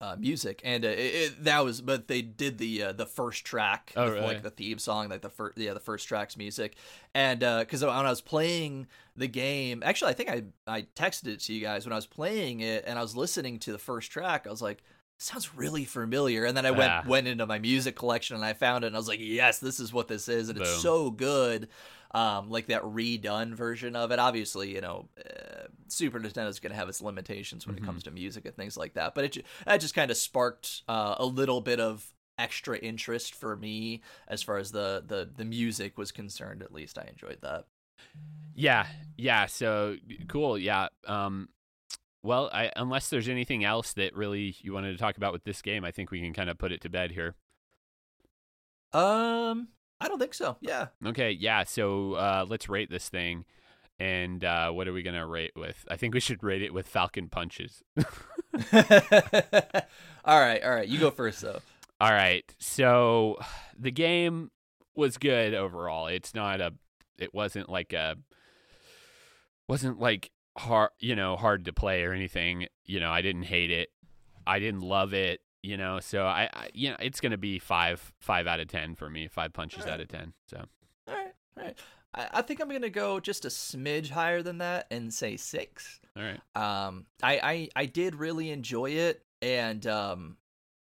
[0.00, 1.80] uh, music, and uh, it, it, that was.
[1.80, 4.20] But they did the uh, the first track, Oh, really?
[4.20, 6.76] like the theme song, like the first yeah the first track's music,
[7.14, 11.26] and uh because when I was playing the game, actually I think I I texted
[11.28, 13.78] it to you guys when I was playing it, and I was listening to the
[13.78, 14.82] first track, I was like.
[15.20, 17.02] Sounds really familiar, and then I went Yeah.
[17.04, 19.80] went into my music collection and I found it, and I was like, "Yes, this
[19.80, 21.66] is what this is," and it's so good.
[22.12, 24.18] Um, like that redone version of it.
[24.18, 27.80] Obviously, you know, uh, Super Nintendo's going to have its limitations when Mhm.
[27.80, 29.14] it comes to music and things like that.
[29.14, 33.56] But it that just kind of sparked uh, a little bit of extra interest for
[33.56, 36.62] me as far as the the the music was concerned.
[36.62, 37.66] At least I enjoyed that.
[38.54, 38.86] yeah,
[39.18, 39.44] yeah.
[39.46, 39.96] So
[40.28, 40.56] cool.
[40.56, 40.88] Yeah.
[41.06, 41.50] Um,
[42.22, 45.60] well, I, unless there's anything else that really you wanted to talk about with this
[45.62, 47.34] game, I think we can kind of put it to bed here.
[48.92, 49.68] Um,
[50.00, 50.56] I don't think so.
[50.60, 50.88] Yeah.
[51.04, 51.64] Okay, yeah.
[51.64, 53.44] So uh, let's rate this thing,
[53.98, 55.84] and uh, what are we gonna rate with?
[55.90, 57.82] I think we should rate it with Falcon punches.
[58.72, 60.88] all right, all right.
[60.88, 61.60] You go first though.
[62.00, 62.44] All right.
[62.58, 63.38] So
[63.78, 64.50] the game
[64.94, 66.06] was good overall.
[66.06, 66.72] It's not a.
[67.18, 68.16] It wasn't like a.
[69.68, 72.66] Wasn't like hard, you know, hard to play or anything.
[72.84, 73.90] You know, I didn't hate it.
[74.46, 75.40] I didn't love it.
[75.62, 78.94] You know, so I, I you know, it's gonna be five, five out of ten
[78.94, 79.28] for me.
[79.28, 80.32] Five punches out of ten.
[80.46, 80.64] So
[81.08, 81.78] All right, all right.
[82.14, 86.00] I, I think I'm gonna go just a smidge higher than that and say six.
[86.16, 86.40] all right.
[86.86, 90.36] um I, I i did really enjoy it and um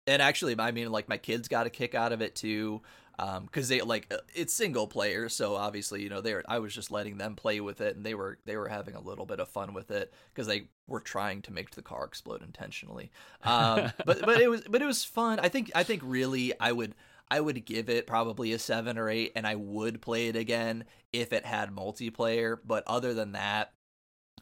[0.05, 2.81] and actually i mean like my kids got a kick out of it too
[3.17, 6.91] because they like uh, it's single player, so obviously you know they I was just
[6.91, 9.49] letting them play with it, and they were they were having a little bit of
[9.49, 13.11] fun with it because they were trying to make the car explode intentionally.
[13.43, 15.39] Um, but but it was but it was fun.
[15.39, 16.93] I think I think really I would
[17.29, 20.85] I would give it probably a seven or eight, and I would play it again
[21.11, 22.57] if it had multiplayer.
[22.63, 23.73] But other than that,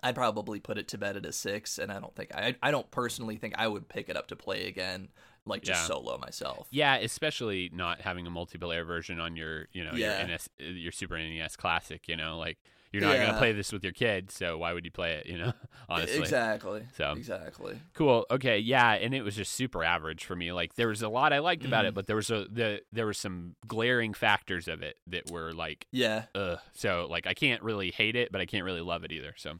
[0.03, 2.71] I'd probably put it to bed at a six, and I don't think I I
[2.71, 5.09] don't personally think I would pick it up to play again,
[5.45, 5.87] like just Yeah.
[5.87, 6.67] solo myself.
[6.71, 10.19] Yeah, especially not having a multiplayer version on your, you know, Yeah.
[10.19, 12.07] your NS, your Super NES Classic.
[12.07, 12.57] You know, like
[12.91, 15.25] you're not gonna play this with your kid, so why would you play it?
[15.25, 15.53] You know,
[15.89, 16.19] honestly.
[16.19, 16.87] exactly.
[16.95, 17.77] So- exactly.
[17.93, 18.25] Cool.
[18.31, 18.57] Okay.
[18.57, 20.51] Yeah, and it was just super average for me.
[20.53, 21.95] Like there was a lot I liked about it, Mm.
[21.95, 25.87] but there was a the there were some glaring factors of it that were like,
[25.91, 26.59] Yeah, ugh.
[26.73, 29.33] So like I can't really hate it, but I can't really love it either.
[29.37, 29.59] So.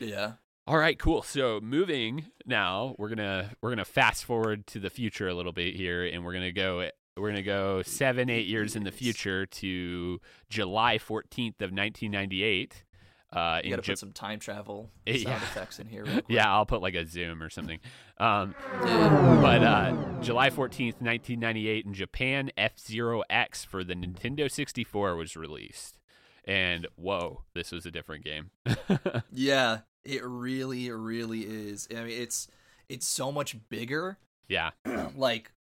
[0.00, 0.32] yeah.
[0.66, 1.22] All right, cool.
[1.22, 5.74] So moving now, we're gonna we're gonna fast forward to the future a little bit
[5.74, 10.20] here, and we're gonna go we're gonna go seven eight years in the future to
[10.48, 12.84] July fourteenth of nineteen ninety eight.
[13.32, 15.36] Uh, You in got to Ja- put some time travel sound yeah.
[15.36, 16.02] effects in here.
[16.04, 16.24] Real quick.
[16.28, 17.78] yeah, I'll put like a zoom or something.
[18.18, 23.94] Um, but uh, July fourteenth, nineteen ninety eight, in Japan, F Zero X for the
[23.94, 25.98] Nintendo sixty four was released,
[26.44, 28.50] and whoa, this was a different game.
[29.32, 31.88] Yeah, it really, really is.
[31.90, 32.48] I mean, it's
[32.88, 34.18] it's so much bigger.
[34.48, 34.70] yeah,
[35.16, 35.52] like,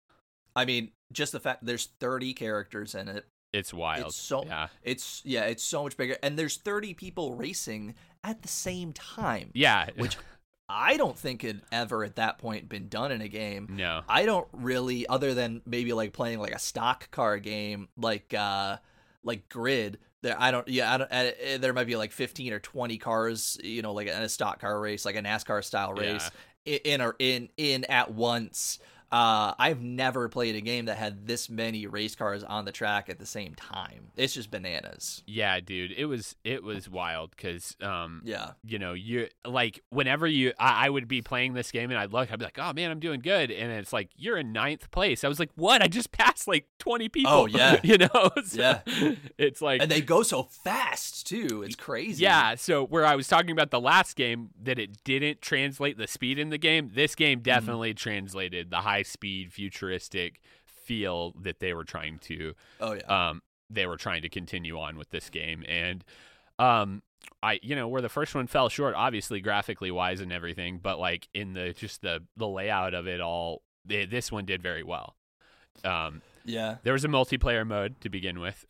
[0.55, 3.25] I mean, just the fact there's 30 characters in it.
[3.53, 4.07] it's wild.
[4.07, 4.67] It's so yeah.
[4.83, 9.51] it's yeah, it's so much bigger, and there's 30 people racing at the same time.
[9.53, 10.17] Yeah, Which
[10.67, 13.67] I don't think had ever at that point been done in a game.
[13.71, 18.33] no, I don't really, other than maybe like playing like a stock car game, like
[18.33, 18.77] uh,
[19.23, 19.99] like Grid.
[20.21, 20.67] There, I don't.
[20.67, 21.11] Yeah, I don't.
[21.11, 24.59] Uh, there might be like fifteen or twenty cars, you know, like in a stock
[24.59, 26.29] car race, like a NASCAR style race,
[26.67, 28.79] i in or in in at once.
[29.11, 33.09] Uh, I've never played a game that had this many race cars on the track
[33.09, 34.11] at the same time.
[34.15, 35.23] It's just bananas.
[35.25, 40.27] Yeah, dude, it was it was wild because um Yeah, you know you like whenever
[40.27, 42.73] you I, I would be playing this game and I'd look I'd be like oh
[42.73, 45.81] man I'm doing good and it's like you're in ninth place I was like what
[45.81, 47.79] I just passed like twenty people Oh, yeah.
[47.83, 48.81] you know So Yeah.
[49.37, 51.63] it's like and they go so fast too.
[51.65, 52.23] It's crazy.
[52.23, 56.07] yeah so where I was talking about the last game that it didn't translate the
[56.07, 57.17] speed in the game this Mm-hmm.
[57.23, 63.29] game definitely translated the high speed futuristic feel that they were trying to Oh yeah.
[63.29, 65.63] um, they were trying to continue on with this game.
[65.67, 66.03] And
[66.57, 67.03] um
[67.43, 70.99] I you know where the first one fell short obviously graphically wise and everything but
[70.99, 74.83] like in the just the the layout of it all they, this one did very
[74.83, 75.15] well.
[75.83, 76.77] Um yeah.
[76.83, 78.65] there was a multiplayer mode to begin with.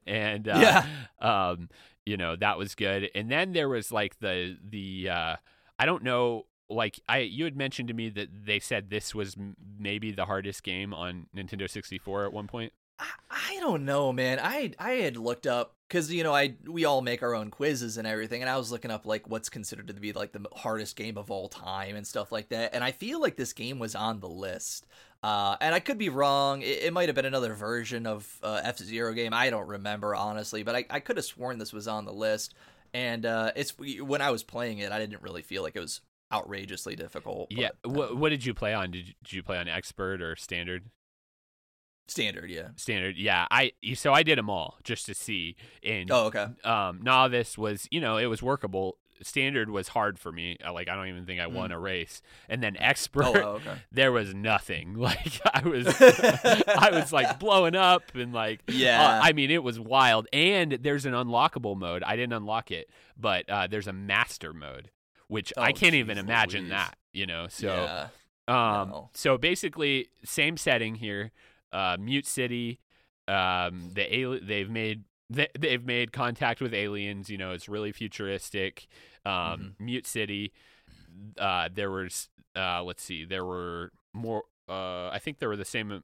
[0.06, 0.82] And uh,
[1.20, 1.68] um
[2.06, 3.10] you know that was good.
[3.14, 5.36] And then there was like the the uh
[5.78, 9.36] I don't know like I you had mentioned to me that they said this was
[9.36, 14.12] m- maybe the hardest game on Nintendo 64 at one point I, I don't know,
[14.12, 14.38] man.
[14.42, 17.96] I I had looked up because you know I we all make our own quizzes
[17.96, 20.96] and everything, and I was looking up like what's considered to be like the hardest
[20.96, 22.74] game of all time and stuff like that.
[22.74, 24.86] And I feel like this game was on the list.
[25.22, 26.62] Uh, and I could be wrong.
[26.62, 29.32] It, it might have been another version of uh, F Zero game.
[29.32, 32.54] I don't remember honestly, but I, I could have sworn this was on the list.
[32.94, 36.00] And uh, it's when I was playing it, I didn't really feel like it was
[36.32, 37.48] outrageously difficult.
[37.50, 37.70] Yeah.
[37.82, 38.90] but, What um, what did you play on?
[38.90, 40.84] Did you, did you play on expert or standard?
[42.08, 42.50] standard?
[42.50, 42.68] Yeah.
[42.76, 43.16] Standard.
[43.16, 43.46] Yeah.
[43.50, 45.56] I so I did them all just to see.
[45.82, 46.46] And Oh, okay.
[46.64, 48.98] um, novice was you know it was workable.
[49.22, 50.56] Standard was hard for me.
[50.68, 51.52] Like I don't even think I Mm.
[51.52, 52.22] won a race.
[52.48, 53.74] And then expert, Oh, oh, okay.
[53.92, 54.94] there was nothing.
[54.98, 55.86] Like I was
[56.68, 59.00] I was like blowing up and like Yeah.
[59.00, 60.26] uh, I mean it was wild.
[60.32, 62.02] And there's an unlockable mode.
[62.02, 64.90] I didn't unlock it, but uh, there's a master mode,
[65.32, 66.70] which I Oh, can't even imagine Louise.
[66.70, 66.96] that.
[67.12, 67.66] You know, so.
[67.68, 68.08] yeah.
[68.48, 69.10] Um, No.
[69.14, 71.30] so basically, same setting here.
[71.72, 72.80] Uh, Mute City.
[73.28, 77.30] Um, the ali- they've made they, they've made contact with aliens.
[77.30, 78.86] You know, it's really futuristic.
[79.24, 79.84] Um, Mm-hmm.
[79.84, 80.52] Mute City.
[81.38, 84.42] Uh, there was uh, let's see, there were more.
[84.68, 86.02] Uh, I think there were the same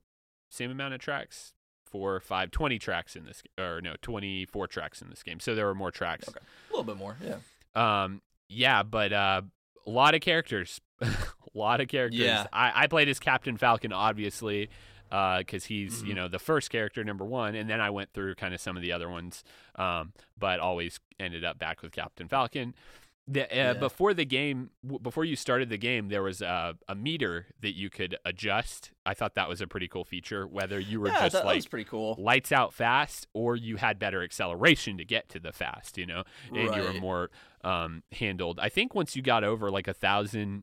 [0.50, 1.52] same amount of tracks.
[1.84, 5.40] Four, five, 20 tracks in this, or no, twenty-four tracks in this game.
[5.40, 6.28] So there were more tracks.
[6.28, 6.38] Okay.
[6.38, 7.36] A little bit more, yeah.
[7.74, 9.42] Um, yeah, but uh,
[9.86, 11.08] a lot of characters, a
[11.54, 12.20] lot of characters.
[12.20, 12.46] Yeah.
[12.52, 14.68] I, I played as Captain Falcon, obviously,
[15.10, 16.16] because he's you Mhm.
[16.16, 18.82] know the first character number one, and then I went through kind of some of
[18.82, 19.42] the other ones,
[19.76, 22.74] um, but always ended up back with Captain Falcon.
[23.30, 23.72] The, uh, Yeah.
[23.74, 27.76] Before the game, w- before you started the game, there was a, a meter that
[27.76, 28.92] you could adjust.
[29.04, 30.46] I thought that was a pretty cool feature.
[30.46, 32.16] Whether you were yeah, just that, that like was pretty cool.
[32.18, 36.24] lights out fast or you had better acceleration to get to the fast you know
[36.54, 37.30] and you were more
[37.64, 40.62] um handled i think once you got over like a thousand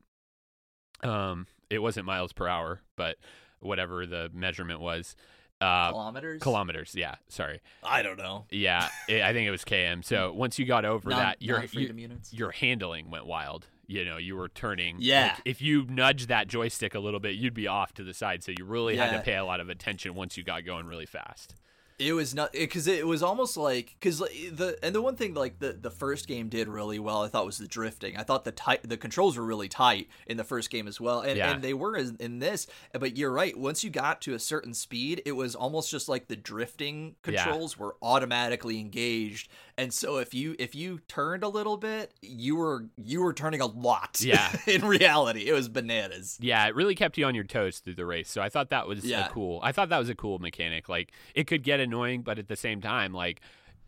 [1.02, 3.16] um it wasn't miles per hour but
[3.60, 5.14] whatever the measurement was
[5.60, 6.42] Uh, Kilometers.
[6.42, 6.94] kilometers.
[6.94, 7.60] Yeah, sorry.
[7.82, 8.44] I don't know.
[8.50, 10.04] Yeah, it, I think it was km.
[10.04, 13.66] So once you got over Non- that, your your, your handling went wild.
[13.88, 14.96] You know, you were turning.
[14.98, 15.34] Yeah.
[15.34, 18.42] like, if you nudged that joystick a little bit, you'd be off to the side.
[18.42, 21.06] So you really had to pay a lot of attention once you got going really
[21.06, 21.54] fast.
[21.98, 25.60] It was not because it was almost like because the and the one thing like
[25.60, 28.52] the the first game did really well I thought was the drifting I thought the
[28.52, 31.52] tight the controls were really tight in the first game as well and Yeah.
[31.52, 34.74] and they were in, in this but you're right once you got to a certain
[34.74, 37.42] speed it was almost just like the drifting Yeah.
[37.44, 42.56] controls were automatically engaged and so if you if you turned a little bit you
[42.56, 44.54] were you were turning a lot Yeah.
[44.66, 48.06] in reality it was bananas Yeah, it really kept you on your toes through the
[48.06, 48.30] race.
[48.30, 49.26] So I thought that was Yeah.
[49.26, 49.60] a cool.
[49.62, 50.88] I thought that was a cool mechanic.
[50.88, 53.40] Like it could get annoying, but at the same time, like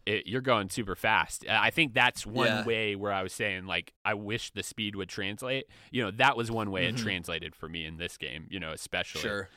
[0.06, 1.44] it, you're going super fast.
[1.48, 2.64] I think that's one Yeah.
[2.64, 5.66] way where I was saying like I wish the speed would translate.
[5.90, 6.90] You know, that was one way Mhm.
[6.90, 8.46] it translated for me in this game.
[8.50, 9.20] You know, especially.
[9.22, 9.48] sure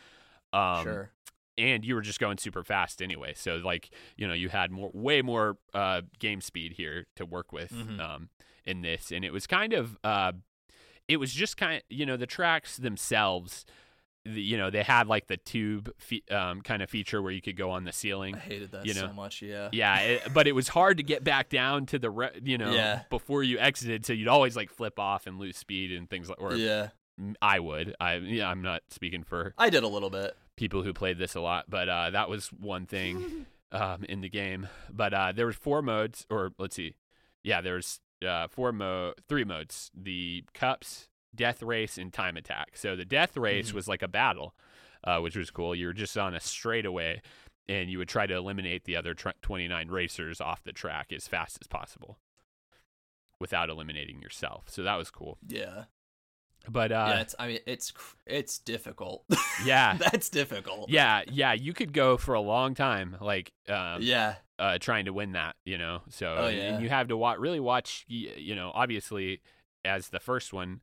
[0.53, 1.11] Um, sure
[1.61, 3.33] and you were just going super fast anyway.
[3.35, 7.51] So like, you know, you had more, way more uh, game speed here to work
[7.53, 7.99] with Mhm.
[7.99, 8.29] um,
[8.65, 10.33] in this, and it was kind of, uh,
[11.07, 13.65] it was just kind of, you know, the tracks themselves.
[14.23, 17.41] The, you know, they had like the tube fe- um, kind of feature where you
[17.41, 18.35] could go on the ceiling.
[18.35, 21.03] I hated that you know, so much yeah Yeah, it, but it was hard to
[21.03, 23.01] get back down to the, re- you know, Yeah.
[23.09, 24.05] before you exited.
[24.05, 26.39] So you'd always like flip off and lose speed and things like.
[26.39, 26.89] Or yeah
[27.41, 27.95] I would.
[27.99, 31.33] I yeah, I'm not speaking for I did a little bit people who played this
[31.33, 34.67] a lot, but uh, that was one thing um, in the game.
[34.91, 36.95] But uh, there was four modes, or let's see,
[37.43, 42.77] yeah, there's uh, four mo, three modes: the cups, death race, and time attack.
[42.77, 43.73] So the death race Mhm.
[43.73, 44.53] was like a battle,
[45.03, 45.73] uh, which was cool.
[45.73, 47.21] You were just on a straightaway,
[47.67, 51.27] and you would try to eliminate the other tr- 29 racers off the track as
[51.27, 52.19] fast as possible,
[53.39, 54.65] without eliminating yourself.
[54.69, 55.39] So that was cool.
[55.47, 55.85] yeah
[56.69, 57.35] But uh, yeah, it's.
[57.39, 57.91] I mean, it's
[58.27, 59.23] it's difficult.
[59.65, 59.97] yeah.
[59.97, 60.89] that's difficult.
[60.89, 65.13] yeah, yeah, you could go for a long time, like um, yeah, uh, trying to
[65.13, 66.01] win that, you know.
[66.09, 66.63] So Oh, and- yeah.
[66.75, 69.41] and you have to wa- really watch, you know, obviously
[69.83, 70.81] as the first one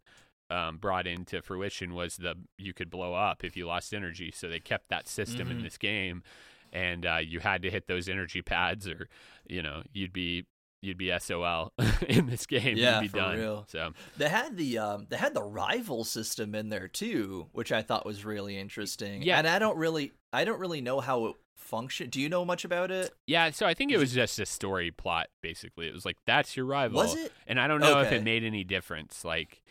[0.51, 4.33] um, brought into fruition was the you could blow up if you lost energy.
[4.35, 5.63] So they kept that system in Mhm.
[5.63, 6.25] this game,
[6.73, 9.09] and uh, you had to hit those energy pads, or
[9.49, 10.45] you know, you'd be
[10.81, 11.73] you'd be SOL
[12.09, 12.77] in this game.
[12.77, 13.37] Yeah, you'd be for done.
[13.39, 13.67] real.
[13.69, 17.83] So they had the um they had the rival system in there too, which I
[17.83, 19.23] thought was really interesting.
[19.23, 19.39] Yeah.
[19.39, 22.13] and I don't really I don't really know how it functioned.
[22.13, 23.13] Do you know much about it?
[23.27, 25.29] yeah, so I think it was just a story plot.
[25.43, 26.97] Basically, it was like that's your rival.
[27.01, 27.33] Was it?
[27.47, 29.25] And I don't know if it made any difference.
[29.25, 29.63] Like,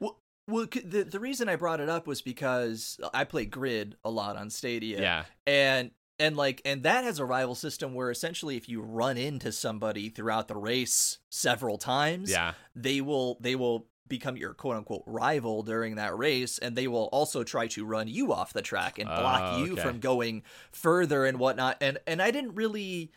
[0.00, 4.10] Well, well, the the reason I brought it up was because I play Grid a
[4.10, 5.00] lot on Stadia.
[5.00, 9.16] yeah, and and like and that has a rival system where essentially if you run
[9.16, 14.76] into somebody throughout the race several times yeah, they will they will become your quote
[14.76, 18.62] unquote rival during that race and they will also try to run you off the
[18.62, 21.76] track and block Oh, you from going further and whatnot.
[21.80, 23.10] And and i didn't really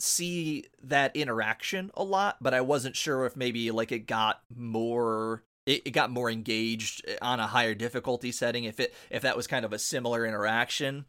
[0.00, 5.44] see that interaction a lot but i wasn't sure if maybe like it got more
[5.66, 9.46] it, it got more engaged on a higher difficulty setting if it if that was
[9.46, 11.04] kind of a similar interaction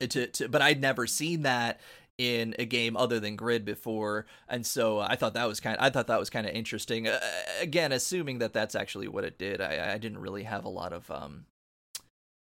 [0.00, 1.80] to, to but i'd never seen that
[2.16, 5.90] in a game other than grid before and so i thought that was kind i
[5.90, 7.18] thought that was kind of interesting uh,
[7.60, 10.92] again assuming that that's actually what it did i i didn't really have a lot
[10.92, 11.44] of um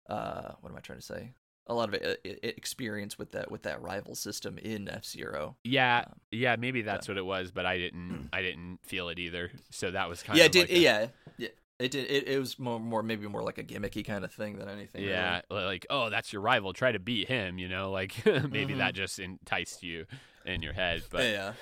[0.08, 1.32] uh what am i trying to say
[1.66, 5.56] a lot of uh, e- experience with that with that rival system in F Zero.
[5.64, 6.56] yeah, Um, yeah.
[6.56, 8.30] Maybe that's what it was, but I didn't.
[8.32, 9.50] I didn't feel it either.
[9.70, 10.60] So that was kind Yeah, of it did.
[10.62, 12.10] like a- yeah, yeah, it did.
[12.10, 15.04] It, it was more, more maybe more like a gimmicky kind of thing than anything.
[15.04, 16.72] Yeah, li- like oh, that's your rival.
[16.72, 17.58] Try to beat him.
[17.58, 18.78] You know, like maybe Mhm.
[18.78, 20.06] that just enticed you
[20.44, 21.02] in your head.
[21.10, 21.52] But yeah,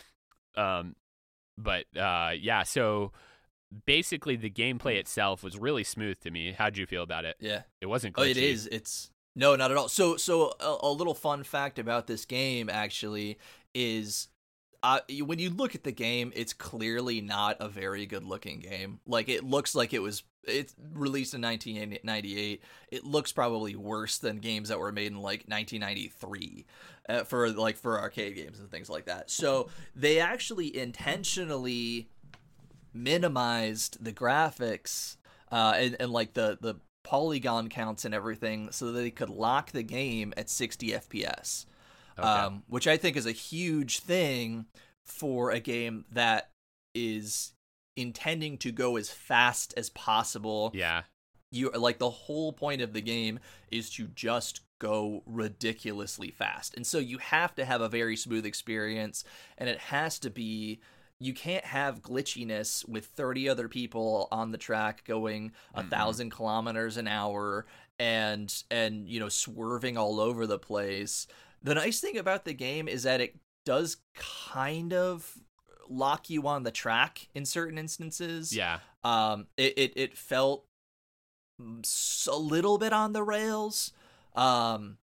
[0.56, 0.96] um,
[1.58, 2.62] but uh, yeah.
[2.62, 3.12] So
[3.84, 6.52] basically, the gameplay itself was really smooth to me.
[6.52, 7.36] How'd you feel about it?
[7.40, 7.62] yeah.
[7.80, 8.14] It wasn't.
[8.18, 8.42] Oh, it glitchy.
[8.42, 8.66] is.
[8.68, 9.88] It's no, not at all.
[9.88, 13.38] So, so a, a little fun fact about this game actually
[13.74, 14.28] is,
[14.86, 19.00] uh, when you look at the game, it's clearly not a very good looking game.
[19.04, 22.62] Like it looks like it was it's released in 1998.
[22.92, 26.66] It looks probably worse than games that were made in like 1993
[27.08, 29.28] uh, for like for arcade games and things like that.
[29.28, 32.08] So they actually intentionally
[32.94, 35.16] minimized the graphics
[35.50, 39.72] uh, and, and like the the polygon counts and everything so that they could lock
[39.72, 41.66] the game at 60 FPS,
[42.18, 42.28] Okay.
[42.28, 44.66] um, which I think is a huge thing
[45.04, 46.50] for a game that
[46.94, 47.52] is
[47.96, 50.70] intending to go as fast as possible.
[50.74, 51.02] yeah,
[51.52, 53.38] You like the whole point of the game
[53.70, 56.74] is to just go ridiculously fast.
[56.74, 59.24] And so you have to have a very smooth experience
[59.56, 60.80] and it has to be
[61.18, 65.88] you can't have glitchiness with 30 other people on the track going a Mm-mm.
[65.90, 67.64] thousand kilometers an hour
[67.98, 71.26] and and you know swerving all over the place
[71.66, 75.34] the nice thing about the game is that it does kind of
[75.88, 78.78] lock you on the track in certain instances Yeah.
[79.04, 80.64] um it it, it felt
[81.60, 83.92] a little bit on the rails
[84.34, 84.98] um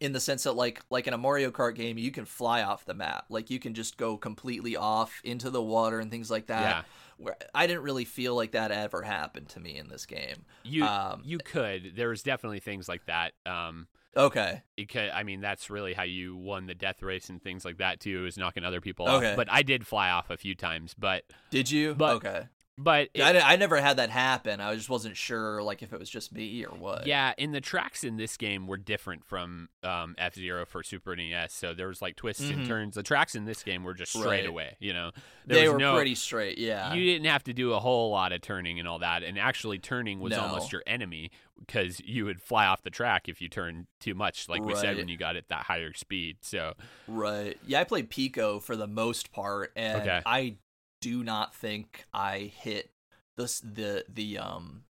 [0.00, 2.84] in the sense that like like in a Mario Kart game you can fly off
[2.84, 6.46] the map like you can just go completely off into the water and things like
[6.46, 6.82] that Yeah.
[7.18, 10.84] where I didn't really feel like that ever happened to me in this game You
[10.84, 11.92] um you could.
[11.96, 13.32] There was definitely things like that.
[13.44, 14.62] Um okay.
[14.76, 18.00] Because I mean that's really how you won the death race and things like that
[18.00, 19.36] too, is knocking other people off.
[19.36, 21.94] But I did fly off a few times, but did you?
[21.94, 22.44] But- okay
[22.78, 25.98] but it- I, I never had that happen I just wasn't sure like if it
[25.98, 29.68] was just me or what Yeah, and the tracks in this game were different from
[29.82, 31.52] um, F Zero for Super NES.
[31.52, 32.66] So there was like twists and Mhm.
[32.68, 32.94] turns.
[32.96, 34.46] The tracks in this game were just straight Right.
[34.46, 34.76] away.
[34.80, 35.10] You know,
[35.46, 38.32] there they were no, pretty straight yeah You didn't have to do a whole lot
[38.32, 39.22] of turning and all that.
[39.22, 40.40] And actually, turning was No.
[40.42, 44.48] almost your enemy because you would fly off the track if you turned too much,
[44.48, 46.38] like we said when you got at that higher speed.
[46.42, 46.74] So
[47.08, 47.56] Right.
[47.66, 50.20] Yeah, I played Pico for the most part, and Okay.
[50.26, 50.56] I
[51.00, 52.90] do not think I hit
[53.36, 54.84] this the the um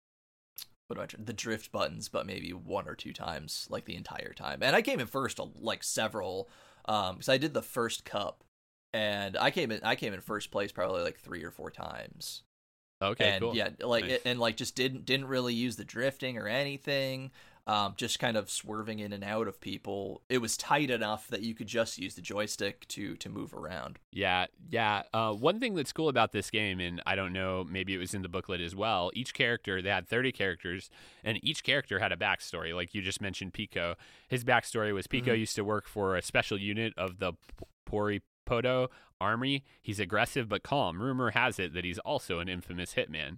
[0.88, 3.96] what do I try- the drift buttons, but maybe one or two times, like the
[3.96, 4.62] entire time.
[4.62, 6.50] And I came in first, uh, like several,
[6.86, 8.44] um, because I did the first cup,
[8.94, 12.44] and I came in I came in first place probably like three or four times.
[13.02, 13.56] okay, and cool.
[13.56, 14.20] yeah, like Nice.
[14.26, 17.32] and like just didn't didn't really use the drifting or anything.
[17.66, 20.22] Um, just kind of swerving in and out of people.
[20.28, 24.00] It was tight enough that you could just use the joystick to to move around.
[24.12, 25.04] Yeah, yeah.
[25.14, 28.14] Uh, one thing that's cool about this game, and I don't know, maybe it was
[28.14, 29.12] in the booklet as well.
[29.14, 30.90] Each character, they had 30 characters,
[31.24, 32.76] and each character had a backstory.
[32.76, 33.96] Like you just mentioned, Pico.
[34.28, 35.40] His backstory was Pico Mhm.
[35.40, 37.32] used to work for a special unit of the
[37.90, 38.90] Poripoto
[39.22, 39.64] Army.
[39.82, 41.02] He's aggressive but calm.
[41.02, 43.38] Rumor has it that he's also an infamous hitman,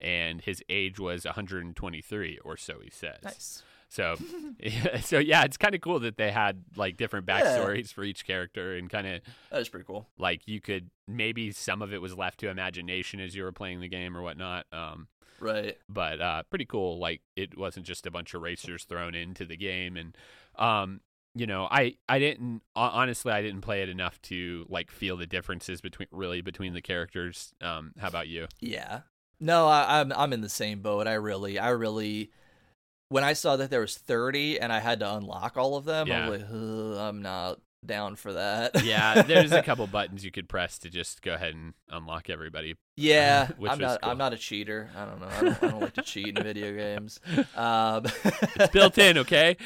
[0.00, 2.80] and his age was 123 or so.
[2.82, 3.18] He says.
[3.22, 3.62] Nice.
[3.88, 4.16] So,
[5.00, 7.40] so yeah, it's kind of cool that they had like different Yeah.
[7.40, 9.20] backstories for each character, and kind of
[9.50, 10.08] That was pretty cool.
[10.18, 13.80] like you could maybe some of it was left to imagination as you were playing
[13.80, 15.06] the game or whatnot um
[15.38, 15.76] Right.
[15.88, 19.56] but uh pretty cool like it wasn't just a bunch of racers thrown into the
[19.56, 20.16] game and
[20.58, 21.00] um
[21.34, 25.26] you know i i didn't honestly i didn't play it enough to like feel the
[25.26, 29.02] differences between really between the characters um how about you Yeah.
[29.40, 31.06] No, I, I'm I'm in the same boat.
[31.06, 32.30] I really I really
[33.08, 36.08] when I saw that there was 30 and I had to unlock all of them,
[36.08, 36.26] Yeah.
[36.26, 36.50] I was like,
[37.00, 38.82] I'm not down for that.
[38.84, 42.74] yeah there's a couple buttons you could press to just go ahead and unlock everybody
[42.96, 44.00] Yeah, I'm not.
[44.02, 44.10] cool.
[44.10, 44.90] I'm not a cheater.
[44.96, 45.28] I don't know.
[45.28, 47.20] I don't, I don't like to cheat in video games.
[47.56, 49.56] Um, it's built in okay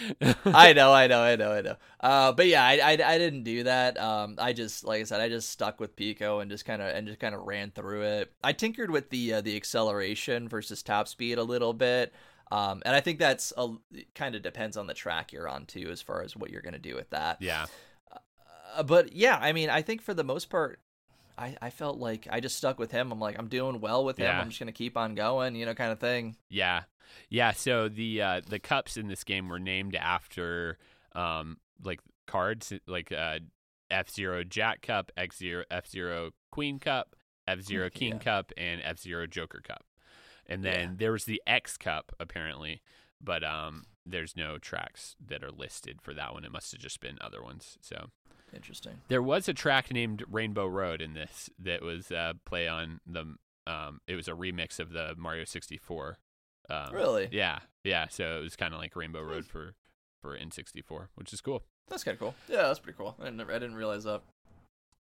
[0.45, 0.93] I know.
[0.93, 1.23] I know.
[1.23, 1.53] I know.
[1.53, 1.77] I know.
[2.01, 3.99] Uh, but yeah, I, I, I didn't do that.
[3.99, 6.89] Um, I just like I said, I just stuck with Pico and just kind of
[6.95, 8.33] and just kind of ran through it.
[8.43, 12.13] I tinkered with the uh, the acceleration versus top speed a little bit.
[12.53, 13.69] Um, and I think that's a
[14.17, 16.79] kind of depends on the track you're on too, as far as what you're gonna
[16.81, 17.41] do with that.
[17.41, 17.67] yeah
[18.75, 20.81] Uh, but yeah, I mean, I think for the most part,
[21.39, 23.13] I, I felt like I just stuck with him.
[23.13, 24.27] I'm like, I'm doing well with him.
[24.27, 24.41] Yeah.
[24.41, 26.37] I'm just gonna keep on going, you know, kind of thing.
[26.49, 26.83] Yeah,
[27.29, 27.53] yeah.
[27.53, 30.79] So the uh, the cups in this game were named after
[31.15, 33.39] um, like cards, like uh,
[33.91, 37.17] F Zero Jack Cup, X Zero F Zero Queen Cup,
[37.49, 38.19] F Zero King Yeah.
[38.19, 39.85] Cup, and F Zero Joker Cup.
[40.47, 40.95] And then Yeah.
[40.99, 42.83] there was the X Cup apparently,
[43.21, 46.45] but um, there's no tracks that are listed for that one.
[46.45, 47.79] It must have just been other ones.
[47.81, 48.11] So
[48.55, 49.01] Interesting.
[49.09, 53.35] there was a track named Rainbow Road in this that was uh, play on the.
[53.67, 56.19] Um, it was a remix of the Mario 64.
[56.69, 57.29] Um, Really?
[57.31, 58.09] Yeah, yeah.
[58.09, 59.75] So it was kind of like Rainbow Road for
[60.21, 61.63] for N64, which is cool.
[61.89, 62.35] That's kind of cool.
[62.49, 63.17] Yeah, that's pretty cool.
[63.21, 64.23] I didn't, I didn't realize that.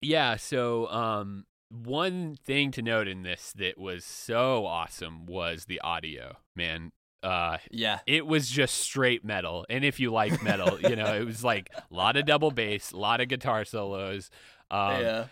[0.01, 0.37] Yeah.
[0.37, 6.37] So um, one thing to note in this that was so awesome was the audio.
[6.57, 6.93] Man,
[7.23, 7.99] uh, Yeah.
[8.07, 9.67] it was just straight metal.
[9.69, 12.93] And if you like metal, you know, it was like a lot of double bass,
[12.93, 14.31] a lot of guitar solos.
[14.71, 15.25] Um, yeah.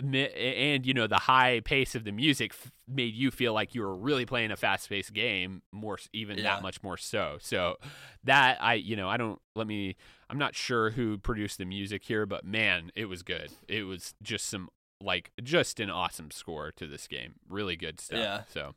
[0.00, 3.82] and you know the high pace of the music f- made you feel like you
[3.82, 6.44] were really playing a fast-paced game more even Yeah.
[6.54, 7.76] that much more so so
[8.24, 9.94] that i you know i don't let me
[10.28, 14.14] i'm not sure who produced the music here but man it was good it was
[14.22, 14.68] just some
[15.00, 18.42] like just an awesome score to this game really good stuff Yeah.
[18.48, 18.74] so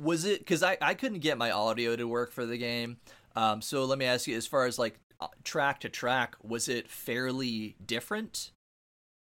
[0.00, 2.98] Was it because I, I couldn't get my audio to work for the game?
[3.36, 6.68] Um, so let me ask you, as far as like uh, track to track, was
[6.68, 8.52] it fairly different?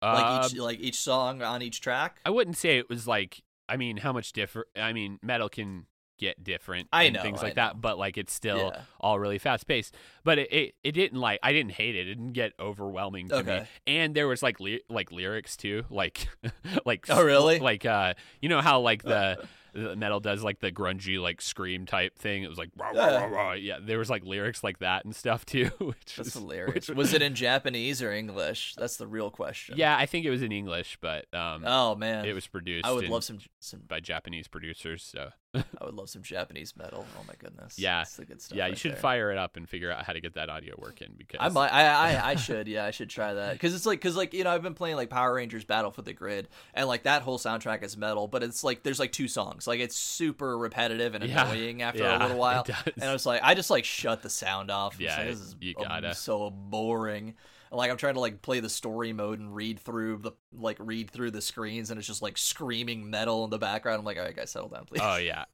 [0.02, 2.20] Like each like each song on each track?
[2.26, 5.88] i wouldn't say it was like i mean how much different i mean metal can
[6.18, 8.82] get different I and know, things like that but like it's still Yeah.
[9.02, 12.16] all really fast paced but it, it it didn't like i didn't hate it it
[12.16, 16.30] didn't get overwhelming to me and there was like ly- like lyrics too like
[16.86, 17.60] like Oh, really?
[17.60, 19.46] like uh you know how like the
[19.96, 23.30] metal does like the grungy like scream type thing it was like rah, rah, Yeah.
[23.30, 26.88] rah, yeah there was like lyrics like that and stuff too which That's was hilarious.
[26.90, 28.76] which- Was it in Japanese or English?
[28.78, 29.76] That's the real question.
[29.78, 32.92] yeah i think it was in english but um Oh man, it was produced I
[32.92, 33.82] would love some some.
[33.88, 37.06] by japanese producers so I would love some Japanese metal.
[37.20, 37.80] Oh my goodness.
[37.80, 38.00] Yeah.
[38.02, 38.56] That's the good stuff.
[38.58, 39.00] yeah you right should there.
[39.00, 41.74] fire it up and figure out how to get that audio working because I might.
[41.74, 41.86] I,
[42.18, 42.68] I I should.
[42.68, 44.95] Yeah, I should try that because it's like because like you know I've been playing
[44.95, 48.43] like Power Rangers Battle for the Grid and like that whole soundtrack is metal, but
[48.43, 49.66] it's like there's like two songs.
[49.66, 51.50] Like it's super repetitive and Yeah.
[51.50, 52.62] annoying after Yeah, a little while.
[52.62, 52.93] it does.
[52.97, 55.00] And I was like, I just like shut the sound off.
[55.00, 56.14] Yeah, like, this is you gotta.
[56.14, 57.34] so boring.
[57.72, 61.11] Like I'm trying to like play the story mode and read through the like read
[61.11, 63.99] through the screens and it's just like screaming metal in the background.
[63.99, 65.01] I'm like, all right, guys, settle down, please.
[65.03, 65.45] Oh yeah.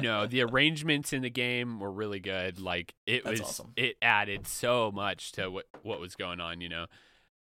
[0.00, 2.58] No, the arrangements in the game were really good.
[2.60, 3.72] Like it That's was awesome.
[3.76, 6.86] it added so much to what what was going on, you know.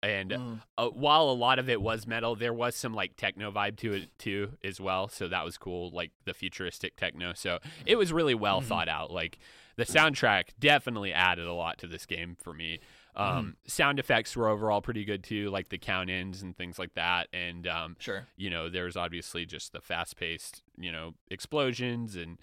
[0.05, 0.61] And Mm.
[0.76, 3.92] uh, while a lot of it was metal, there was some like techno vibe to
[3.92, 5.07] it too as well.
[5.07, 7.34] So that was cool, like the futuristic techno.
[7.34, 8.64] So it was really well Mhm.
[8.64, 9.12] thought out.
[9.12, 9.38] Like
[9.76, 12.80] the soundtrack definitely added a lot to this game for me.
[13.15, 16.95] Um, Sound effects were overall pretty good too, like the count ins and things like
[16.95, 17.29] that.
[17.33, 18.27] And um, Sure.
[18.37, 22.39] you know, there's obviously just the fast paced, you know, explosions and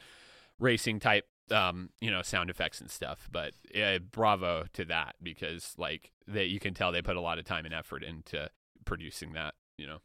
[0.59, 3.27] racing type, um, you know, sound effects and stuff.
[3.31, 7.39] But uh, bravo to that because, like, that you can tell they put a lot
[7.39, 8.49] of time and effort into
[8.85, 9.97] producing that, you know.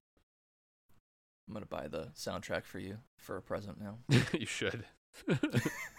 [1.46, 3.98] I'm gonna buy the soundtrack for you for a present now.
[4.32, 4.86] you should.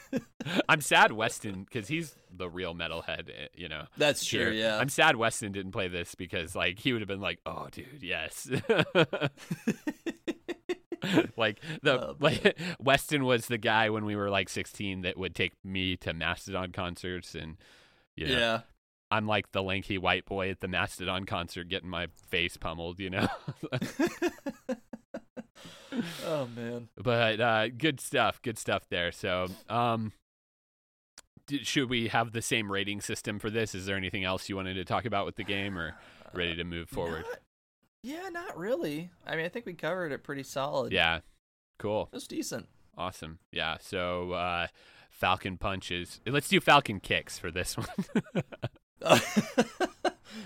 [0.69, 3.85] I'm sad Weston because he's the real metalhead, eh, you know.
[3.97, 4.49] That's here.
[4.49, 4.55] true.
[4.57, 4.77] Yeah.
[4.77, 8.01] I'm sad Weston didn't play this because like he would have been like, "Oh, dude,
[8.01, 8.49] yes."
[11.37, 15.35] like the Oh, like Weston was the guy when we were like 16 that would
[15.35, 17.57] take me to Mastodon concerts and
[18.15, 18.61] you know, Yeah.
[19.11, 23.11] I'm like the lanky white boy at the Mastodon concert getting my face pummeled, you
[23.11, 23.27] know.
[26.25, 26.87] oh man.
[26.97, 29.11] but uh good stuff, good stuff there.
[29.11, 30.11] So, um
[31.61, 33.75] should we have the same rating system for this?
[33.75, 35.95] Is there anything else you wanted to talk about with the game or
[36.33, 37.23] ready to move forward?
[37.29, 37.39] Not-
[38.01, 39.09] yeah, not really.
[39.25, 40.91] I mean, I think we covered it pretty solid.
[40.91, 41.19] Yeah.
[41.79, 42.09] Cool.
[42.11, 42.67] It was decent.
[42.97, 43.39] Awesome.
[43.51, 43.77] Yeah.
[43.79, 44.67] So uh
[45.09, 46.19] Falcon punches.
[46.25, 47.87] Let's do Falcon kicks for this one.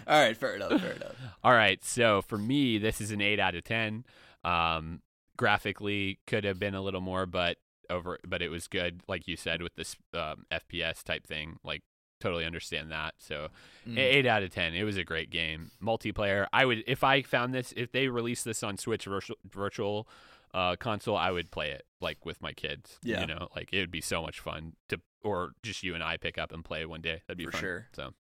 [0.08, 0.80] All right, fair enough.
[0.82, 1.16] Fair enough.
[1.44, 1.84] All right.
[1.84, 4.06] So for me, this is an eight out of ten.
[4.44, 5.02] Um,
[5.40, 7.58] graphically, could have been a little more, but
[7.90, 11.58] over, but it was good, like you said, with this um, FPS type thing.
[11.64, 11.82] Like,
[12.20, 13.16] totally understand that.
[13.18, 13.48] So,
[13.88, 13.98] Mm.
[13.98, 14.76] eight out of ten.
[14.76, 15.72] It was a great game.
[15.82, 16.46] Multiplayer.
[16.54, 20.08] I would, if I found this, if they released this on Switch virtual, virtual
[20.54, 23.00] uh, console, I would play it like with my kids.
[23.02, 23.22] Yeah.
[23.22, 26.18] You know, like it would be so much fun to, or just you and I
[26.18, 27.22] pick up and play one day.
[27.28, 27.62] That'd be For fun.
[27.62, 27.88] sure.
[27.94, 28.14] So.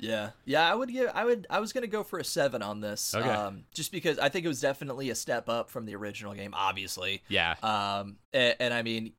[0.00, 0.70] Yeah, yeah.
[0.70, 1.10] I would give.
[1.14, 1.46] I would.
[1.50, 3.14] I was gonna go for a seven on this.
[3.14, 3.28] Okay.
[3.28, 6.54] Um, just because I think it was definitely a step up from the original game.
[6.54, 7.22] Obviously.
[7.28, 7.54] Yeah.
[7.62, 9.12] Um, and, and I mean,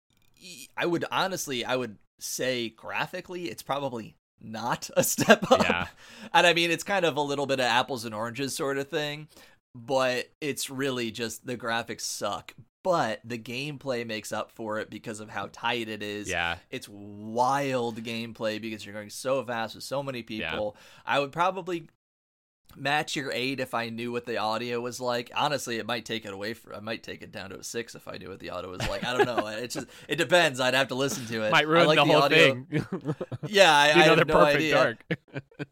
[0.75, 5.63] I would honestly, I would say graphically, it's probably not a step up.
[5.63, 5.87] Yeah.
[6.33, 8.89] And I mean, it's kind of a little bit of apples and oranges sort of
[8.89, 9.27] thing,
[9.75, 12.53] but it's really just the graphics suck.
[12.83, 16.29] But the gameplay makes up for it because of how tight it is.
[16.29, 16.57] Yeah.
[16.69, 20.75] It's wild gameplay because you're going so fast with so many people.
[21.05, 21.89] I would probably
[22.75, 25.31] match your eight if I knew what the audio was like.
[25.35, 26.75] Honestly, it might take it away from.
[26.75, 28.87] I might take it down to a six if I knew what the audio was
[28.87, 29.03] like.
[29.03, 29.47] I don't know.
[29.61, 30.59] It just it depends.
[30.59, 31.51] I'd have to listen to it.
[31.51, 32.65] Might I ruin like the whole audio.
[32.69, 32.83] thing.
[33.47, 34.73] Yeah, I, I have no idea.
[34.73, 35.03] dark.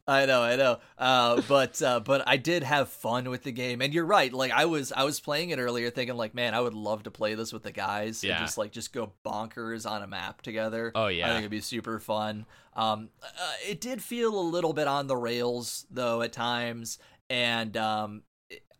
[0.08, 0.78] I know, I know.
[0.98, 4.32] Uh, but uh, but I did have fun with the game, and you're right.
[4.34, 7.12] Like I was I was playing it earlier, thinking like, man, I would love to
[7.12, 8.24] play this with the guys.
[8.24, 8.38] Yeah.
[8.38, 10.92] And just like just go bonkers on a map together.
[10.96, 12.46] Oh yeah, I think it'd be super fun.
[12.80, 16.98] Um, uh, it did feel a little bit on the rails though at times,
[17.30, 18.24] and um,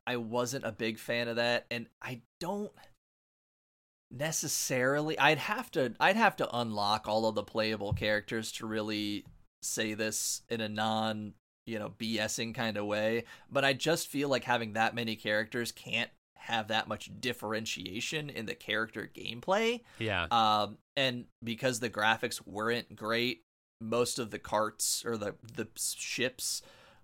[0.08, 1.66] I wasn't a big fan of that.
[1.70, 2.72] And I don't
[4.10, 5.20] necessarily.
[5.20, 5.94] I'd have to.
[6.00, 9.26] I'd have to unlock all of the playable characters to really
[9.62, 11.34] say this in a non,
[11.68, 13.26] you know, BSing kind of way.
[13.52, 18.46] But I just feel like having that many characters can't have that much differentiation in
[18.46, 19.82] the character gameplay.
[20.00, 20.26] yeah.
[20.32, 23.44] Um, and because the graphics weren't great,
[23.80, 26.62] most of the carts or the the ships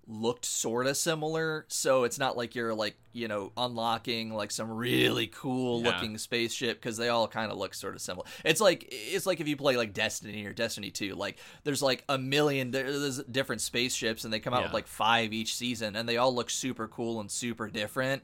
[0.07, 1.65] looked sort of similar.
[1.67, 5.91] So it's not like you're like you know unlocking like some really cool Yeah.
[5.91, 8.27] looking spaceship because they all kind of look sort of similar.
[8.43, 11.15] It's like it's like if you play like Destiny or Destiny Two.
[11.15, 15.33] Like there's like a million there's different spaceships and they come out with like five
[15.33, 18.21] each season and they all look super cool and super different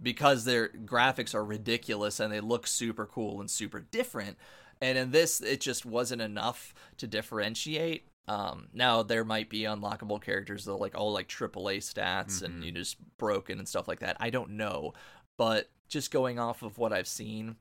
[0.00, 4.36] because their graphics are ridiculous and they look super cool and super different.
[4.80, 8.06] And in this, it just wasn't enough to differentiate.
[8.28, 12.62] Um, now there might be unlockable characters that are like all like AAA stats and
[12.62, 12.66] Mhm.
[12.66, 14.16] you just broken and stuff like that.
[14.20, 14.92] I don't know,
[15.38, 17.56] but just going off of what I've seen,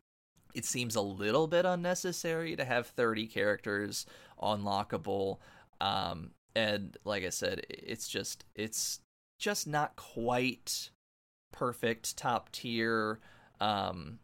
[0.53, 4.05] it seems a little bit unnecessary to have 30 characters
[4.41, 5.39] unlockable.
[5.79, 8.99] Um, and like I said, it's just it's
[9.39, 10.89] just not quite
[11.53, 13.19] perfect top tier.
[13.61, 14.19] Um,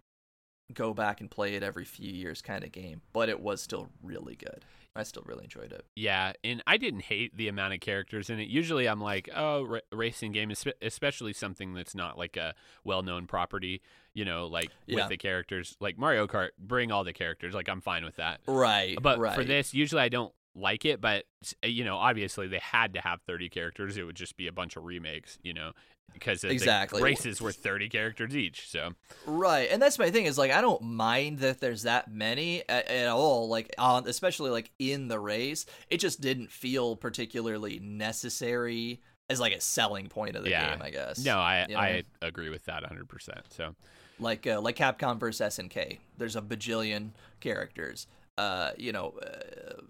[0.74, 3.90] go back and play it every few years kind of game, but it was still
[4.02, 4.64] really good.
[4.96, 5.86] I still really enjoyed it.
[5.96, 8.48] Yeah, and I didn't hate the amount of characters in it.
[8.48, 12.54] Usually, I'm like, oh, ra- racing game, espe- especially something that's not like a
[12.84, 13.82] well-known property.
[14.14, 14.98] You know, like Yeah.
[14.98, 17.56] with the characters, like Mario Kart, bring all the characters.
[17.56, 18.42] Like I'm fine with that.
[18.48, 19.34] Right, But right.
[19.34, 21.02] for this, usually I don't like it.
[21.02, 21.26] But
[21.64, 23.98] you know, obviously they had to have 30 characters.
[23.98, 25.40] It would just be a bunch of remakes.
[25.42, 25.72] You know,
[26.14, 27.02] because the Exactly.
[27.02, 28.70] races were 30 characters each.
[28.70, 28.94] So
[29.26, 32.88] Right, and that's my thing is like I don't mind that there's that many at,
[32.88, 33.48] at all.
[33.50, 39.54] Like on, especially like in the race, it just didn't feel particularly necessary as like
[39.54, 40.72] a selling point of the Yeah.
[40.74, 40.82] game.
[40.82, 41.24] I guess.
[41.24, 41.80] no, I You know?
[41.80, 43.08] I agree with that 100.
[43.08, 43.76] percent So
[44.20, 46.00] like uh, like Capcom versus SNK.
[46.18, 48.08] There's a bajillion characters.
[48.38, 49.82] Uh, you know, uh,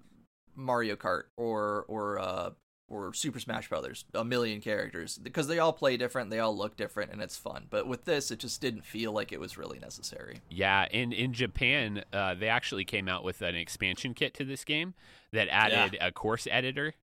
[0.56, 2.52] Mario Kart or or uh
[2.94, 6.78] or Super Smash Brothers, a million characters because they all play different, they all look
[6.78, 7.66] different, and it's fun.
[7.70, 10.42] But with this, it just didn't feel like it was really necessary.
[10.50, 14.64] Yeah, and in Japan, uh, they actually came out with an expansion kit to this
[14.64, 14.94] game
[15.32, 16.94] that added a course editor.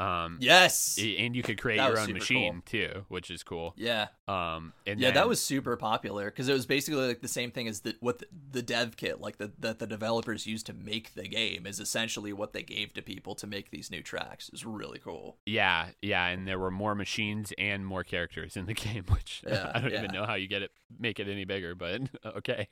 [0.00, 0.98] Um, Yes.
[0.98, 3.74] and you could create That your own machine too, which is cool.
[3.76, 4.08] yeah.
[4.26, 7.50] Um, and yeah, then- that was super popular because it was basically like the same
[7.50, 10.72] thing as the what the, the dev kit, like the that the developers used to
[10.72, 14.48] make the game, is essentially what they gave to people to make these new tracks.
[14.52, 15.36] It's really cool.
[15.44, 19.70] yeah, yeah, and there were more machines and more characters in the game, which Yeah,
[19.74, 19.98] I don't yeah.
[20.04, 22.68] even know how you get it, make it any bigger, but okay.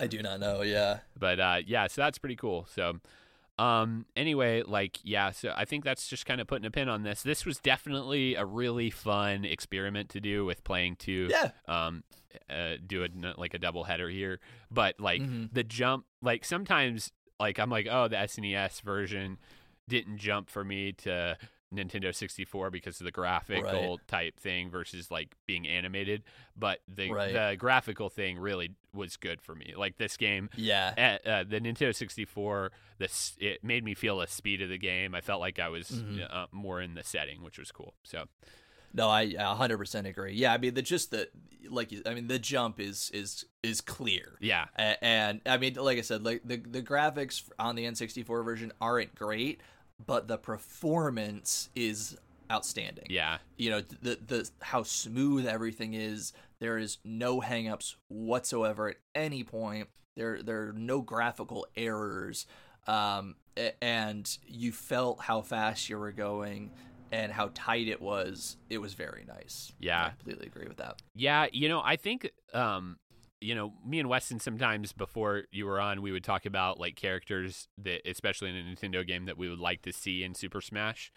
[0.00, 0.62] I do not know.
[0.62, 0.98] Yeah.
[1.16, 2.66] but uh, yeah, so that's pretty cool.
[2.74, 2.98] So,
[3.58, 7.02] um, anyway, like yeah, so I think that's just kind of putting a pin on
[7.02, 7.22] this.
[7.22, 11.28] This was definitely a really fun experiment to do with playing two.
[11.30, 11.50] Yeah.
[11.66, 12.04] Um,
[12.48, 14.38] uh, do it like a double header here,
[14.70, 15.48] but like Mhm.
[15.52, 19.38] the jump, like sometimes, like I'm like, oh, the SNES version
[19.88, 21.36] didn't jump for me to
[21.74, 26.22] Nintendo 64 because of the graphical type thing versus like being animated,
[26.56, 27.32] but the Right.
[27.32, 29.74] the graphical thing really was good for me.
[29.76, 31.18] Like this game, Yeah.
[31.26, 35.14] uh, the Nintendo 64, this it made me feel the speed of the game.
[35.14, 36.26] I felt like I was Mhm.
[36.34, 37.94] uh, more in the setting, which was cool.
[38.02, 38.28] So
[38.94, 40.32] No, I hundred percent agree.
[40.32, 41.28] Yeah, I mean the just the
[41.68, 44.38] like I mean the jump is is is clear.
[44.40, 48.42] yeah, A- and I mean, like I said, like the the graphics on the N64
[48.42, 49.60] version aren't great,
[50.04, 52.16] but the performance is
[52.50, 53.06] outstanding.
[53.10, 56.32] yeah, You know, the the how smooth everything is.
[56.60, 59.88] There is no hangups whatsoever at any point.
[60.16, 62.46] There there are no graphical errors.
[62.86, 63.36] Um,
[63.82, 66.70] and you felt how fast you were going
[67.12, 68.56] and how tight it was.
[68.70, 69.72] It was very nice.
[69.78, 70.06] Yeah.
[70.06, 71.02] I completely agree with that.
[71.14, 71.46] yeah.
[71.52, 72.96] You know, I think um,
[73.40, 76.96] you know, me and Weston sometimes before you were on, we would talk about like
[76.96, 80.60] characters that, especially in a Nintendo game, that we would like to see in Super
[80.60, 81.12] Smash.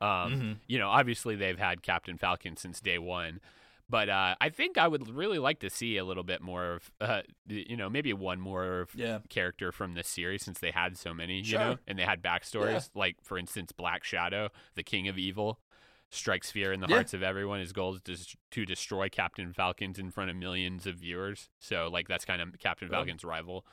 [0.00, 0.56] Um, Mhm.
[0.66, 3.40] you know, obviously they've had Captain Falcon since day one.
[3.88, 6.90] But uh, I think I would really like to see a little bit more of,
[7.02, 9.18] uh, you know, maybe one more Yeah.
[9.28, 12.88] character from this series since they had so many, you know, and they had backstories.
[12.94, 15.60] Like, for instance, Black Shadow, the king of evil,
[16.14, 16.96] strikes fear in the Yeah.
[16.96, 17.60] hearts of everyone.
[17.60, 21.48] His goal is to, to destroy Captain Falcons in front of millions of viewers.
[21.58, 22.88] So, like, that's kind of Captain.
[22.88, 23.66] Falcon's rival.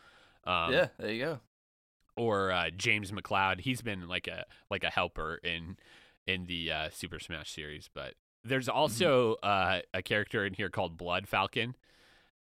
[0.45, 1.39] Um, yeah, there you go.
[2.17, 3.61] Or uh, James McCloud.
[3.61, 5.77] He's been like a like a helper in
[6.27, 8.77] in the uh, Super Smash series, but there's Mm-hmm.
[8.77, 11.75] also uh, a character in here called Blood Falcon,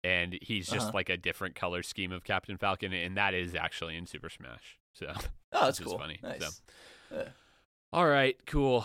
[0.03, 0.91] and he's just Uh-huh.
[0.95, 4.79] like a different color scheme of Captain Falcon, and that is actually in Super Smash.
[4.95, 5.13] So
[5.53, 5.99] Oh, that's cool.
[5.99, 6.19] funny.
[6.23, 6.41] Nice.
[6.41, 7.17] So.
[7.17, 7.29] Yeah.
[7.93, 8.85] All right, cool.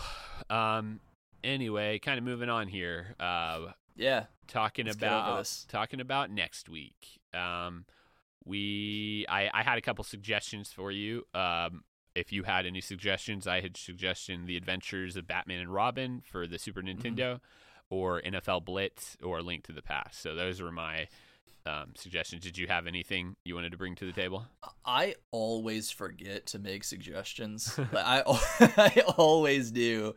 [0.50, 1.00] Um,
[1.44, 3.14] anyway, kind of moving on here.
[3.20, 4.24] Uh, Yeah.
[4.48, 5.66] talking about this.
[5.68, 7.20] talking about next week.
[7.34, 7.84] Um,
[8.44, 11.26] we I, I had a couple suggestions for you.
[11.34, 11.82] Um,
[12.14, 16.46] if you had any suggestions, I had suggestion the Adventures of Batman and Robin for
[16.46, 17.00] the Super Mm-hmm.
[17.00, 17.40] Nintendo,
[17.90, 20.20] or NFL Blitz, or Link to the Past.
[20.22, 21.08] So those were my
[21.66, 22.42] um, suggestions.
[22.42, 24.46] Did you have anything you wanted to bring to the table?
[24.84, 27.76] I always forget to make suggestions.
[27.92, 28.22] Like, I
[28.76, 30.14] I always do.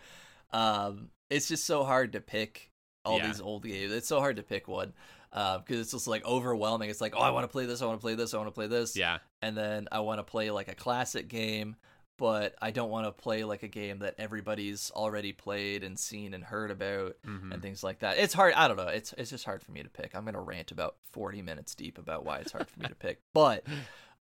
[0.52, 2.72] Um, it's just so hard to pick
[3.06, 3.28] all Yeah.
[3.28, 3.92] these old games.
[3.92, 4.94] It's so hard to pick one
[5.32, 6.90] because it's just like overwhelming.
[6.90, 7.82] It's like, oh, I want to play this.
[7.82, 8.34] I want to play this.
[8.34, 8.96] I want to play this.
[8.98, 11.76] Yeah, And then I want to play like a classic game,
[12.20, 16.34] but I don't want to play like a game that everybody's already played and seen
[16.36, 17.52] and heard about Mhm.
[17.54, 18.18] and things like that.
[18.20, 18.54] It's hard.
[18.54, 18.88] I don't know.
[18.90, 20.16] It's it's just hard for me to pick.
[20.16, 23.22] I'm gonna rant about 40 minutes deep about why it's hard for me to pick.
[23.34, 23.66] But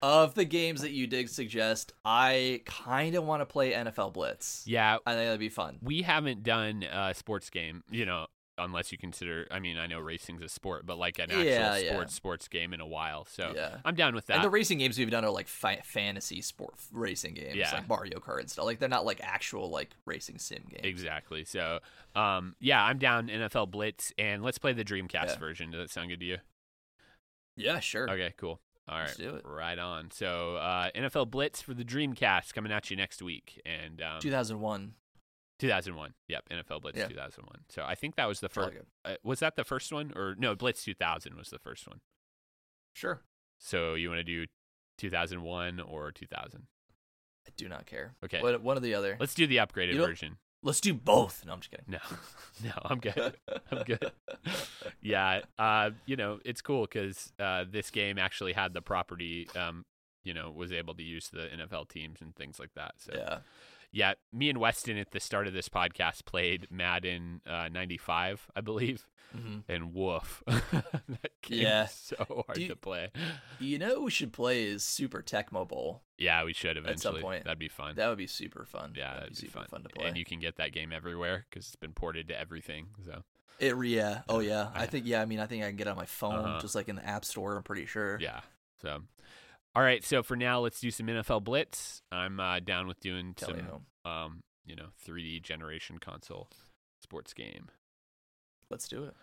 [0.02, 4.64] of the games that you did suggest, I kind of want to play NFL Blitz.
[4.66, 5.78] Yeah, I think that'd be fun.
[5.82, 8.26] we haven't done a sports game, you know,
[8.64, 9.46] unless you consider.
[9.50, 11.90] I mean, I know racing's a sport, but like an actual Yeah, yeah.
[11.92, 13.24] sports sports game in a while.
[13.24, 13.78] So Yeah.
[13.84, 14.34] I'm down with that.
[14.36, 17.72] And the racing games we've done are like fi- fantasy sport racing games, Yeah.
[17.72, 18.64] like Mario Kart and stuff.
[18.64, 20.84] Like they're not like actual like racing sim games.
[20.84, 21.44] Exactly.
[21.44, 21.80] So,
[22.14, 25.70] um, yeah, I'm down NFL Blitz, and let's play the Dreamcast version.
[25.70, 26.38] Does that sound good to you?
[27.56, 28.08] Yeah, sure.
[28.10, 28.60] Okay, cool.
[28.88, 29.42] All right, Let's do it.
[29.44, 30.10] right on.
[30.10, 34.94] So, uh, NFL Blitz for the Dreamcast coming at you next week, and um, 2001.
[35.60, 36.14] 2001.
[36.28, 37.08] Yep, NFL Blitz Yeah.
[37.08, 37.60] 2001.
[37.68, 38.76] So I think that was the first.
[39.04, 40.54] Uh, was that the first one, or no?
[40.54, 42.00] Blitz 2000 was the first one.
[42.94, 43.20] Sure.
[43.58, 44.46] So you want to do
[44.98, 46.66] 2001 or 2000?
[47.46, 48.14] I do not care.
[48.24, 48.42] Okay.
[48.42, 49.16] What, one or the other.
[49.18, 50.38] Let's do the upgraded version.
[50.62, 51.44] Let's do both.
[51.46, 51.86] No, I'm just kidding.
[51.88, 51.98] No,
[52.64, 53.34] no, I'm good.
[53.72, 54.12] I'm good.
[55.00, 59.86] yeah, uh, you know, it's cool because uh, this game actually had the property, um,
[60.22, 62.92] you know, was able to use the NFL teams and things like that.
[62.98, 63.38] So, yeah,
[63.92, 64.14] Yeah.
[64.32, 69.06] me and Weston at the start of this podcast played Madden uh, 95, I believe,
[69.32, 70.42] hmm and woof.
[70.46, 71.84] that game Yeah.
[71.84, 73.10] is so hard you- to play.
[73.58, 76.02] You know what we should play is Super Tecmo Bowl.
[76.18, 76.92] Yeah, we should eventually.
[76.92, 77.44] At some point.
[77.44, 77.94] That'd be fun.
[77.96, 78.92] That would be super fun.
[78.96, 79.82] yeah, that'd, that'd be super fun.
[79.84, 80.06] to play.
[80.06, 82.88] And you can get that game everywhere because it's been ported to everything.
[83.04, 83.22] So,
[83.58, 84.22] It yeah.
[84.28, 84.68] Oh yeah.
[84.74, 85.22] I- I think yeah.
[85.22, 86.60] I mean, I think I can get it on my phone, Uh-huh.
[86.60, 87.56] just like in the App Store.
[87.56, 88.18] I'm pretty sure.
[88.20, 88.40] Yeah.
[88.82, 89.02] So,
[89.74, 90.04] all right.
[90.04, 92.02] So for now, let's do some NFL Blitz.
[92.10, 94.10] I'm uh, down with doing Tally some, ho.
[94.10, 96.48] um, you know, 3D generation console
[97.02, 97.70] sports game.
[98.68, 99.14] Let's do it.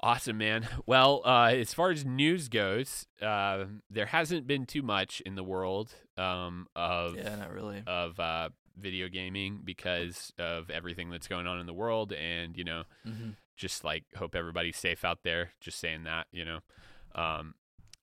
[0.00, 0.68] Awesome, man.
[0.86, 5.44] Well, uh, as far as news goes, uh, there hasn't been too much in the
[5.44, 7.82] world um, of Yeah, not really.
[7.86, 12.64] of uh, video gaming because of everything that's going on in the world, and you
[12.64, 16.58] know, hmm just like hope everybody's safe out there just saying that you know
[17.14, 17.54] um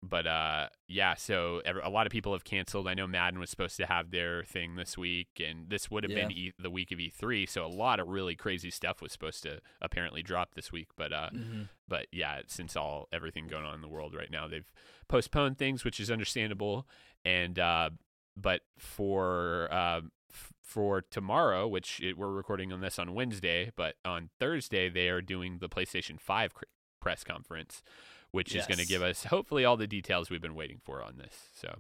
[0.04, 2.88] but uh yeah so a lot of people have canceled.
[2.88, 6.12] I know madden was supposed to have their thing this week and this would have
[6.16, 9.44] been e- the week of e3 so a lot of really crazy stuff was supposed
[9.44, 13.76] to apparently drop this week but uh hmm but yeah since all everything going on
[13.76, 14.72] in the world right now they've
[15.08, 16.88] postponed things which is understandable
[17.24, 17.90] and uh
[18.36, 23.96] but for uh f- for tomorrow which it, we're recording on this on wednesday but
[24.04, 26.64] on thursday they are doing the playstation 5 cr-
[27.02, 27.82] press conference
[28.32, 31.18] which is going to give us hopefully all the details we've been waiting for on
[31.18, 31.80] this so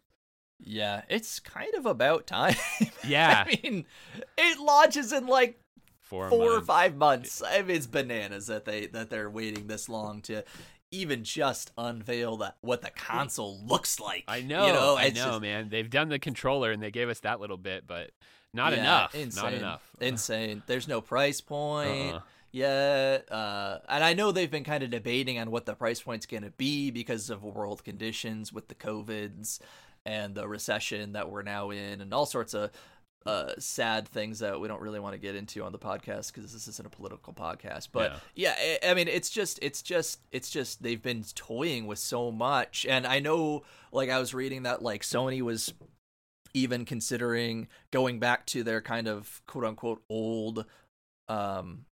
[0.59, 2.55] Yeah, it's kind of about time.
[3.07, 3.45] Yeah.
[3.47, 3.85] I mean,
[4.37, 5.59] it launches in like
[5.99, 7.41] four, four or five months.
[7.45, 10.43] I mean, it's bananas that they that they're waiting this long to
[10.91, 14.23] even just unveil that what the console looks like.
[14.27, 17.09] i know, You know, i know just- man they've done the controller and they gave
[17.09, 18.11] us that little bit but
[18.53, 19.43] not Yeah, enough Insane.
[19.43, 20.63] not enough Insane.
[20.67, 22.13] There's no price point.
[22.15, 22.21] Uh-uh.
[22.51, 23.31] Yet.
[23.31, 26.43] Uh, and I know they've been kind of debating on what the price point's going
[26.43, 29.59] to be because of world conditions with the COVIDs
[30.05, 32.71] and the recession that we're now in and all sorts of
[33.25, 36.51] uh, sad things that we don't really want to get into on the podcast because
[36.51, 37.89] this isn't a political podcast.
[37.91, 41.99] But yeah, I, I mean, it's just, it's just, it's just, they've been toying with
[41.99, 42.85] so much.
[42.89, 45.71] And I know, like, I was reading that, like, Sony was
[46.53, 50.65] even considering going back to their kind of quote unquote old
[51.29, 51.85] um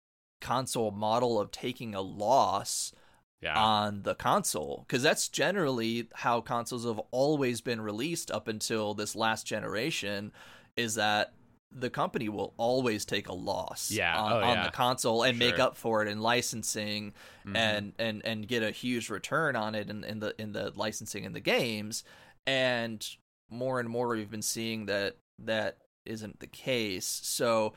[0.40, 2.92] console model of taking a loss
[3.40, 8.94] yeah on the console because that's generally how consoles have always been released up until
[8.94, 10.32] this last generation
[10.76, 11.32] is that
[11.72, 14.18] the company will always take a loss Yeah.
[14.18, 14.64] on, Oh, on yeah.
[14.64, 17.12] the console and make up for it in licensing
[17.44, 17.56] Mhm.
[17.56, 21.24] and and and get a huge return on it in, in the in the licensing
[21.24, 22.04] in the games
[22.46, 23.06] and
[23.50, 27.74] more and more we've been seeing that that isn't the case so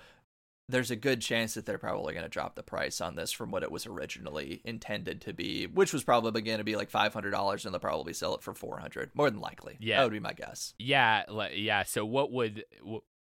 [0.70, 3.52] there's a good chance that they're probably going to drop the price on this from
[3.52, 7.66] what it was originally intended to be which was probably going to be like $500
[7.66, 9.98] and they'll probably sell it for 400 more than likely Yeah.
[9.98, 11.84] that would be my guess Yeah, yeah.
[11.84, 12.64] So, what would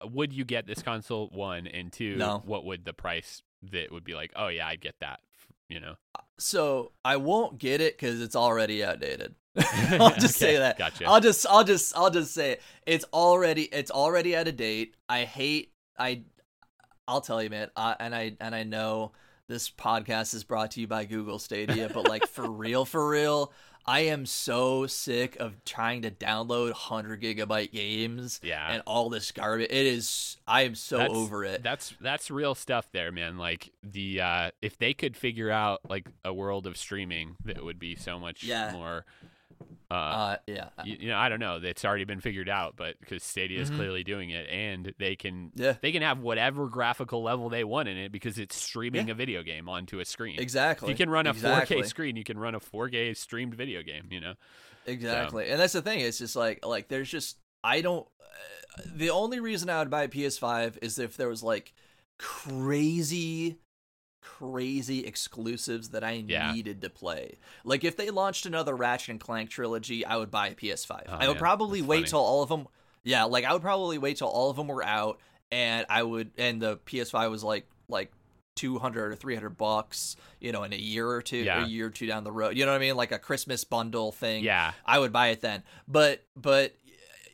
[0.05, 1.29] would you get this console?
[1.33, 2.17] One and two.
[2.17, 2.43] No.
[2.45, 3.43] What would the price
[3.73, 4.33] that would be like?
[4.37, 5.21] Oh yeah, I'd get that.
[5.69, 5.95] You know.
[6.15, 11.05] Uh, so i won't get it because it's already outdated i'll just say that Gotcha.
[11.05, 12.63] I'll just I'll just I'll just say it.
[12.87, 14.95] It's already it's already out of date.
[15.09, 16.23] I hate I
[17.09, 17.71] I'll tell you man.
[17.75, 19.13] I, and I and I know
[19.49, 23.51] this podcast is brought to you by Google Stadia, but like for real for real,
[23.87, 28.71] I am so sick of trying to download 100 gigabyte games yeah.
[28.71, 29.71] and all this garbage.
[29.71, 31.63] It is I am so That's- over it.
[31.63, 33.39] That's that's real stuff there, man.
[33.39, 37.79] Like the uh if they could figure out like a world of streaming that would
[37.79, 38.73] be so much Yeah.
[38.73, 39.07] more
[39.91, 40.69] Uh, Uh, yeah.
[40.85, 41.59] you, you know, I don't know.
[41.63, 43.77] It's already been figured out, but because Stadia is Mhm.
[43.77, 45.77] clearly doing it, and they can Yeah.
[45.81, 49.13] they can have whatever graphical level they want in it because it's streaming Yeah.
[49.13, 50.39] a video game onto a screen.
[50.39, 50.89] Exactly.
[50.93, 51.77] If you can run a exactly.
[51.79, 54.09] 4K screen, you can run a 4K streamed video game.
[54.11, 54.35] You know.
[54.87, 55.49] Exactly.
[55.51, 56.01] And that's the thing.
[56.01, 58.07] It's just like like there's just I don't.
[58.79, 61.73] Uh, the only reason I would buy a PS5 is if there was like
[62.19, 63.57] crazy,
[64.21, 66.53] crazy exclusives that I Yeah.
[66.53, 67.39] needed to play.
[67.65, 71.05] Like if they launched another Ratchet and Clank trilogy, I would buy a PS5.
[71.09, 71.41] Oh, I would yeah.
[71.41, 72.09] probably That's wait funny.
[72.11, 72.67] till all of them.
[73.05, 76.33] Yeah, like I would probably wait till all of them were out, and I would
[76.39, 78.13] and the PS5 was like like.
[78.57, 81.65] 200 or 300 bucks, you know, in a year or two, Yeah.
[81.65, 82.57] a year or two down the road.
[82.57, 82.97] You know what I mean?
[82.97, 84.43] Like a Christmas bundle thing.
[84.43, 84.73] Yeah.
[84.85, 85.63] I would buy it then.
[85.87, 86.75] But but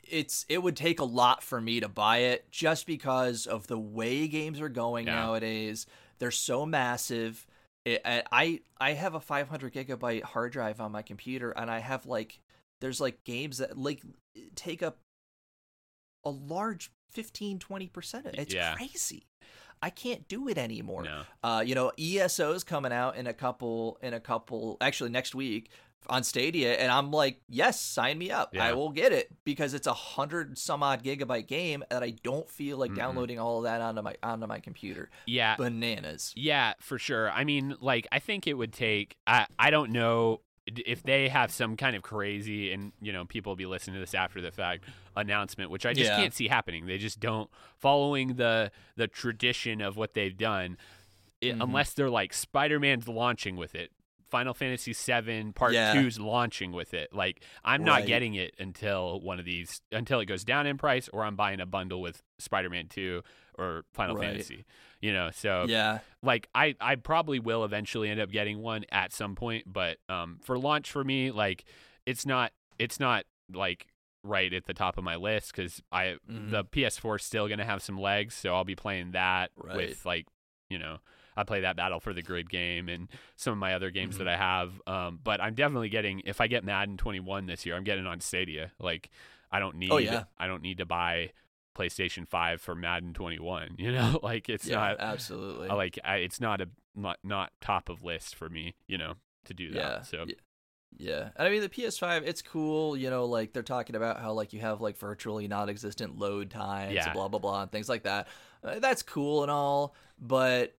[0.06, 3.78] it's it would take a lot for me to buy it just because of the
[3.78, 5.14] way games are going Yeah.
[5.14, 5.86] nowadays.
[6.18, 7.46] They're so massive.
[7.84, 12.06] It, I I have a 500 gigabyte hard drive on my computer, and I have
[12.06, 12.38] like
[12.80, 14.02] there's like games that like
[14.54, 14.98] take up
[16.24, 18.26] a large 15 20 percent.
[18.26, 18.40] Of it.
[18.40, 18.74] It's Yeah.
[18.74, 19.26] crazy.
[19.82, 21.02] I can't do it anymore.
[21.02, 21.22] No.
[21.42, 25.70] Uh, you know, ESO's coming out in a couple in a couple actually next week
[26.08, 28.54] on Stadia, and I'm like, yes, sign me up.
[28.54, 28.64] Yeah.
[28.64, 32.48] I will get it because it's a hundred some odd gigabyte game, and I don't
[32.48, 32.96] feel like Mm-mm.
[32.96, 35.10] downloading all of that onto my onto my computer.
[35.26, 35.56] Yeah.
[35.56, 36.32] Bananas.
[36.36, 37.30] Yeah, for sure.
[37.30, 39.16] I mean, like, I think it would take.
[39.26, 43.50] I I don't know if they have some kind of crazy, and you know, people
[43.50, 44.84] will be listening to this after the fact
[45.14, 46.16] announcement, which I just Yeah.
[46.16, 46.86] can't see happening.
[46.86, 50.78] They just don't following the the tradition of what they've done,
[51.40, 51.62] it, Mhm.
[51.64, 53.90] unless they're like Spider Man's launching with it.
[54.30, 55.92] Final Fantasy VII Part Yeah.
[55.92, 57.12] Two's launching with it.
[57.12, 58.06] Like I'm not Right.
[58.06, 61.60] getting it until one of these until it goes down in price, or I'm buying
[61.60, 63.22] a bundle with Spider Man Two
[63.56, 64.28] or Final Right.
[64.28, 64.64] Fantasy.
[65.00, 69.12] You know, so Yeah, like I I probably will eventually end up getting one at
[69.12, 71.64] some point, but um for launch for me like
[72.06, 73.86] it's not it's not like
[74.24, 76.50] right at the top of my list cuz I Mhm.
[76.50, 79.76] the PS4 is still going to have some legs, so I'll be playing that Right.
[79.76, 80.26] with like,
[80.70, 80.98] you know,
[81.36, 84.28] I play that Battle for the Grid game and some of my other games that
[84.28, 84.80] I have.
[84.86, 88.20] Um, but I'm definitely getting if I get Madden 21 this year, I'm getting on
[88.20, 88.72] Stadia.
[88.78, 89.10] Like
[89.50, 90.24] I don't need Oh, yeah.
[90.38, 91.30] I don't need to buy
[91.76, 94.20] PlayStation 5 for Madden 21, you know?
[94.22, 95.68] like it's yeah, not absolutely.
[95.68, 99.14] Like I, it's not a not not top of list for me, you know,
[99.46, 99.78] to do that.
[99.78, 100.34] Yeah, So yeah.
[100.96, 102.96] Yeah, and I mean the PS5, it's cool.
[102.96, 106.94] You know, like they're talking about how like you have like virtually non-existent load times,
[106.94, 107.12] Yeah.
[107.12, 108.28] blah blah blah, and things like that.
[108.62, 110.76] Uh, that's cool and all, but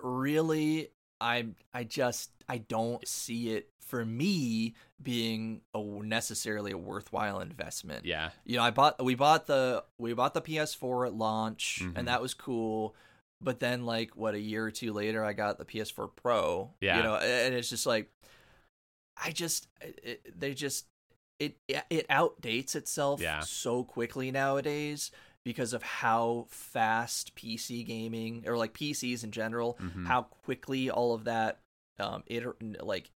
[0.00, 0.90] really,
[1.20, 8.04] I'm I just I don't see it for me being a necessarily a worthwhile investment.
[8.06, 11.92] yeah, You know, I bought we bought the we bought the PS4 at launch, Mhm.
[11.96, 12.94] and that was cool.
[13.40, 16.72] But then, like, what a year or two later, I got the PS4 Pro.
[16.80, 16.96] Yeah.
[16.96, 18.10] you know, and it's just like,
[19.22, 20.86] I just it, they just
[21.38, 23.40] it it outdates itself Yeah.
[23.40, 25.10] so quickly nowadays
[25.44, 30.06] because of how fast PC gaming or like PCs in general, Mhm.
[30.06, 31.60] how quickly all of that
[31.98, 32.44] um it
[32.82, 33.10] like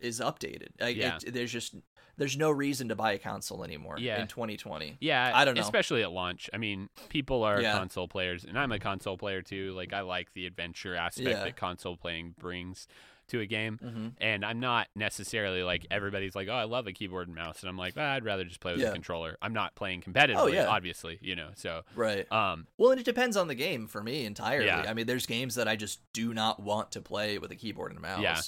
[0.00, 0.68] is updated.
[0.80, 1.18] Like, Yeah.
[1.24, 1.74] it, there's just
[2.16, 4.20] there's no reason to buy a console anymore Yeah.
[4.22, 4.98] in 2020.
[5.00, 5.32] yeah.
[5.34, 5.60] I don't know.
[5.62, 6.48] Especially at launch.
[6.52, 7.72] I mean, people are Yeah.
[7.72, 9.72] console players, and I'm a console player too.
[9.72, 11.42] Like I like the adventure aspect Yeah.
[11.44, 12.86] that console playing brings
[13.28, 13.78] to a game.
[13.82, 14.08] Mm-hmm.
[14.20, 17.68] And I'm not necessarily like everybody's like, oh, I love a keyboard and mouse, and
[17.70, 18.88] I'm like, ah, I'd rather just play with Yeah.
[18.88, 19.36] a controller.
[19.40, 20.66] I'm not playing competitively, Oh, yeah.
[20.66, 21.48] obviously, you know.
[21.54, 22.30] So, Right.
[22.32, 24.66] um, Well, and it depends on the game for me entirely.
[24.66, 24.84] Yeah.
[24.88, 27.90] I mean, there's games that I just do not want to play with a keyboard
[27.92, 28.20] and a mouse.
[28.22, 28.40] Yeah.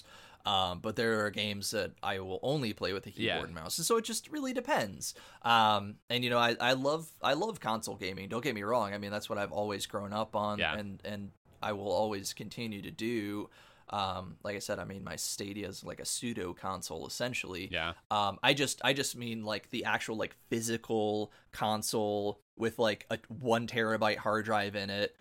[0.45, 3.45] Um, but there are games that I will only play with a keyboard Yeah.
[3.47, 5.13] and mouse, and so it just really depends.
[5.43, 8.29] Um, and you know, I, I love I love console gaming.
[8.29, 8.95] Don't get me wrong.
[8.95, 10.77] I mean, that's what I've always grown up on, Yeah.
[10.77, 13.51] and and I will always continue to do.
[13.91, 17.69] Um, like I said, I mean, my Stadia is like a pseudo console essentially.
[17.71, 23.07] yeah, Um, I just I just mean like the actual like physical console with like
[23.11, 25.17] a one terabyte hard drive in it.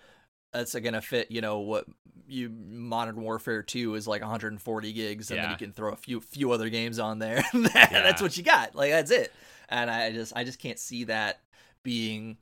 [0.53, 1.85] That's gonna fit, you know, what
[2.27, 6.21] you Modern Warfare Two is like 140 gigs, and then you can throw a few
[6.21, 7.43] few other games on there.
[7.53, 8.73] That's what you got.
[8.73, 9.31] Like that's it.
[9.69, 11.41] And I just I just can't see that
[11.83, 12.37] being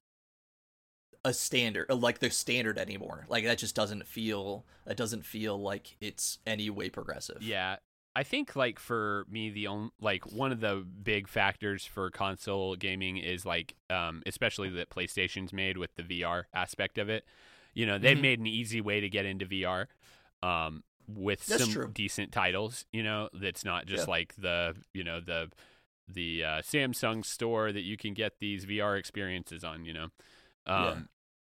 [1.25, 3.25] a standard like the standard anymore.
[3.29, 7.41] Like that just doesn't feel that doesn't feel like it's any way progressive.
[7.41, 7.77] Yeah.
[8.15, 12.75] I think like for me the only like one of the big factors for console
[12.75, 17.25] gaming is like um especially that PlayStation's made with the VR aspect of it.
[17.73, 18.21] You know, they've Mhm.
[18.21, 19.87] made an easy way to get into VR
[20.47, 21.87] um with That's some true.
[21.93, 24.11] decent titles, you know, that's not just Yeah.
[24.11, 25.49] like the, you know, the
[26.07, 30.03] the uh, Samsung store that you can get these VR experiences on, you know.
[30.67, 30.93] Um Yeah.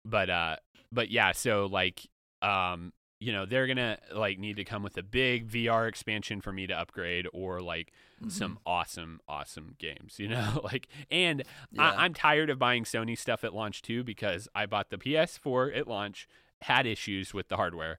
[0.06, 0.56] But uh
[0.92, 2.08] but yeah, so like
[2.42, 6.52] um you know they're gonna like need to come with a big VR expansion for
[6.52, 7.92] me to upgrade or like
[8.22, 8.30] Mm-hmm.
[8.30, 11.42] some awesome awesome games you know like and
[11.72, 11.90] Yeah.
[11.92, 15.76] I, I'm tired of buying Sony stuff at launch too because I bought the PS4
[15.76, 16.28] at launch
[16.62, 17.98] had issues with the hardware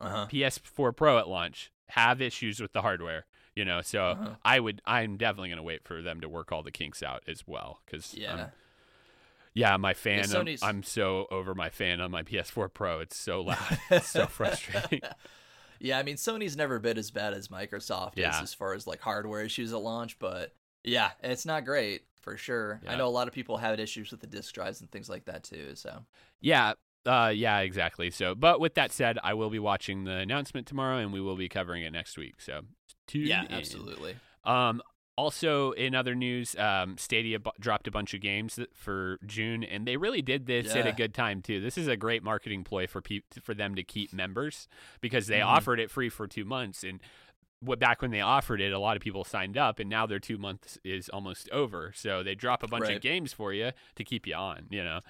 [0.00, 0.26] Uh-huh.
[0.30, 4.34] PS4 Pro at launch have issues with the hardware you know so Uh-huh.
[4.42, 7.46] I would I'm definitely gonna wait for them to work all the kinks out as
[7.46, 8.48] well because Yeah.
[9.56, 10.20] Yeah, my fan.
[10.20, 13.00] I'm, Sony's- I'm so over my fan on my PS4 Pro.
[13.00, 13.78] It's so loud.
[13.90, 15.00] it's so frustrating.
[15.78, 18.34] Yeah, I mean Sony's never been as bad as Microsoft Yeah.
[18.34, 20.54] is as far as like hardware issues at launch, but
[20.84, 22.80] yeah, it's not great for sure.
[22.88, 25.26] I know a lot of people had issues with the disk drives and things like
[25.26, 25.74] that too.
[25.74, 26.02] So
[26.40, 26.72] Yeah.
[27.04, 28.10] Uh, yeah, exactly.
[28.10, 31.36] So, but with that said, I will be watching the announcement tomorrow, and we will
[31.36, 32.40] be covering it next week.
[32.40, 32.62] So,
[33.06, 33.52] tune yeah, in.
[33.52, 34.16] absolutely.
[34.44, 34.80] Um,
[35.16, 39.86] also, in other news, um, Stadia bu- dropped a bunch of games for June, and
[39.86, 41.60] they really did this at a good time too.
[41.60, 44.68] This is a great marketing ploy for pe- for them to keep members
[45.00, 45.46] because they Mhm.
[45.46, 47.00] offered it free for two months, and
[47.60, 50.20] what back when they offered it, a lot of people signed up, and now their
[50.20, 51.90] two months is almost over.
[51.96, 52.96] So they drop a bunch Right.
[52.96, 54.66] of games for you to keep you on.
[54.70, 55.00] You know.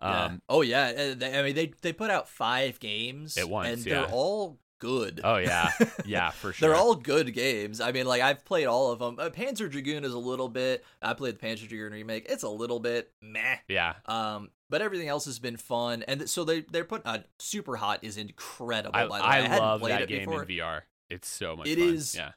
[0.00, 0.24] Yeah.
[0.24, 3.86] Um, oh yeah, uh, I mean they they put out five games At once, and
[3.86, 3.94] yeah.
[4.00, 5.20] they're all good.
[5.22, 5.70] Oh yeah,
[6.04, 6.68] yeah, for sure.
[6.68, 7.80] They're all good games.
[7.80, 9.16] I mean, like I've played all of them.
[9.18, 10.84] Uh, Panzer Dragoon is a little bit.
[11.00, 12.26] I played the Panzer Dragoon remake.
[12.28, 13.58] It's a little bit meh.
[13.68, 13.94] yeah.
[14.06, 18.00] Um, but everything else has been fun, and so they they're putting uh, Super Hot
[18.02, 18.96] is incredible.
[18.98, 20.42] I, by the way, I, I love that game before.
[20.42, 20.80] in VR.
[21.10, 21.88] It's so much It fun.
[21.88, 22.30] is Yeah.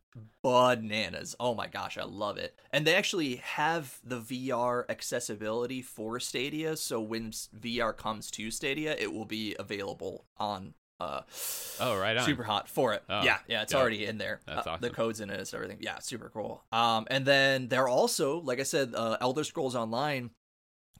[0.44, 1.34] bananas.
[1.40, 2.60] Oh my gosh, I love it.
[2.72, 8.96] And they actually have the VR accessibility for Stadia, so when VR comes to Stadia,
[9.00, 11.22] it will be available on uh
[11.80, 12.26] Oh, right on.
[12.26, 13.04] super hot for it.
[13.10, 13.82] Oh, yeah, yeah, it's dope.
[13.82, 14.40] already in there.
[14.46, 15.78] That's Uh, The codes in it, it's everything.
[15.82, 16.64] Yeah, super cool.
[16.72, 20.32] Um and then they're also, like I said, uh, Elder Scrolls Online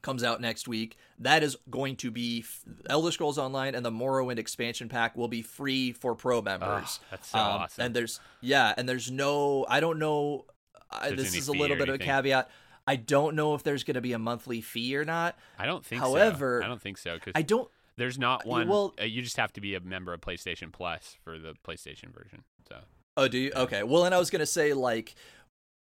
[0.02, 0.96] comes out next week.
[1.18, 5.28] That is going to be f- Elder Scrolls Online and the Morrowind expansion pack will
[5.28, 7.00] be free for pro members.
[7.02, 7.84] Oh, that's so Um, awesome.
[7.86, 10.44] And there's yeah, and there's no I don't know
[10.90, 12.50] I, this is a little bit of a caveat.
[12.86, 15.36] I don't know if there's going to be a monthly fee or not.
[15.58, 16.64] I don't think however, so.
[16.66, 18.68] I don't think so because I don't there's not one.
[18.68, 22.12] well- uh, you just have to be a member of PlayStation Plus for the PlayStation
[22.14, 22.44] version.
[22.68, 22.76] So
[23.16, 23.52] Oh, do you?
[23.56, 23.82] Okay.
[23.82, 25.14] Well, and I was gonna say like,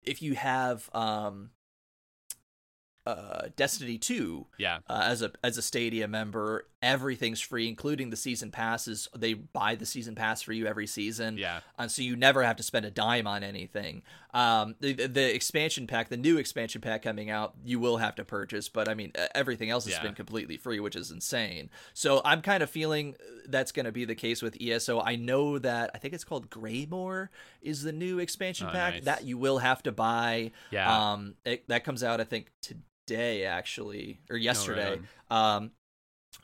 [0.03, 1.51] if you have um,
[3.07, 8.16] uh, Destiny two yeah, uh, as a as a Stadia member, everything's free, including the
[8.16, 9.09] season passes.
[9.16, 12.57] They buy the season pass for you every season, yeah, uh, so you never have
[12.57, 14.03] to spend a dime on anything.
[14.32, 18.24] Um, the the expansion pack, the new expansion pack coming out, you will have to
[18.24, 20.03] purchase, but I mean everything else has Yeah.
[20.03, 21.70] been completely free, which is insane.
[21.95, 25.01] So I'm kind of feeling uh, that's going to be the case with ESO.
[25.01, 27.30] I know that I think it's called Greymoor
[27.62, 29.05] is the new expansion Oh, pack nice.
[29.05, 30.51] that you will have to buy.
[30.70, 31.12] yeah.
[31.12, 32.51] Um, it, that comes out I think
[33.07, 34.99] today actually or yesterday.
[35.30, 35.57] on.
[35.64, 35.70] Um,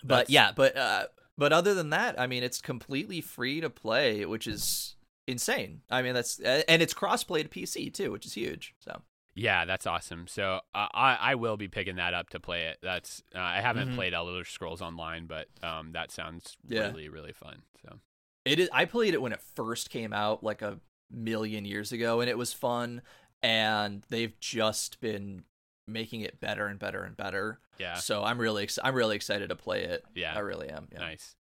[0.02, 1.06] but That's- yeah, but uh,
[1.38, 4.96] but other than that, I mean, it's completely free to play, which is
[5.26, 5.82] insane.
[5.90, 8.74] I mean, that's and it's crossplay to PC too, which is huge.
[8.80, 9.02] So
[9.34, 10.26] yeah, that's awesome.
[10.26, 12.78] So uh, I I will be picking that up to play it.
[12.82, 13.94] That's uh, I haven't Mhm.
[13.94, 16.88] played Elder Scrolls Online, but um, that sounds Yeah.
[16.88, 17.62] really really fun.
[17.82, 18.00] So
[18.44, 18.68] it is.
[18.72, 20.80] I played it when it first came out, like a
[21.10, 23.02] million years ago, and it was fun.
[23.42, 25.44] And they've just been
[25.92, 27.60] making it better and better and better.
[27.78, 30.04] yeah, So I'm really ex- I'm really excited to play it.
[30.14, 30.34] yeah.
[30.34, 30.88] I really am.
[30.92, 30.98] Yeah.
[31.00, 31.34] Nice.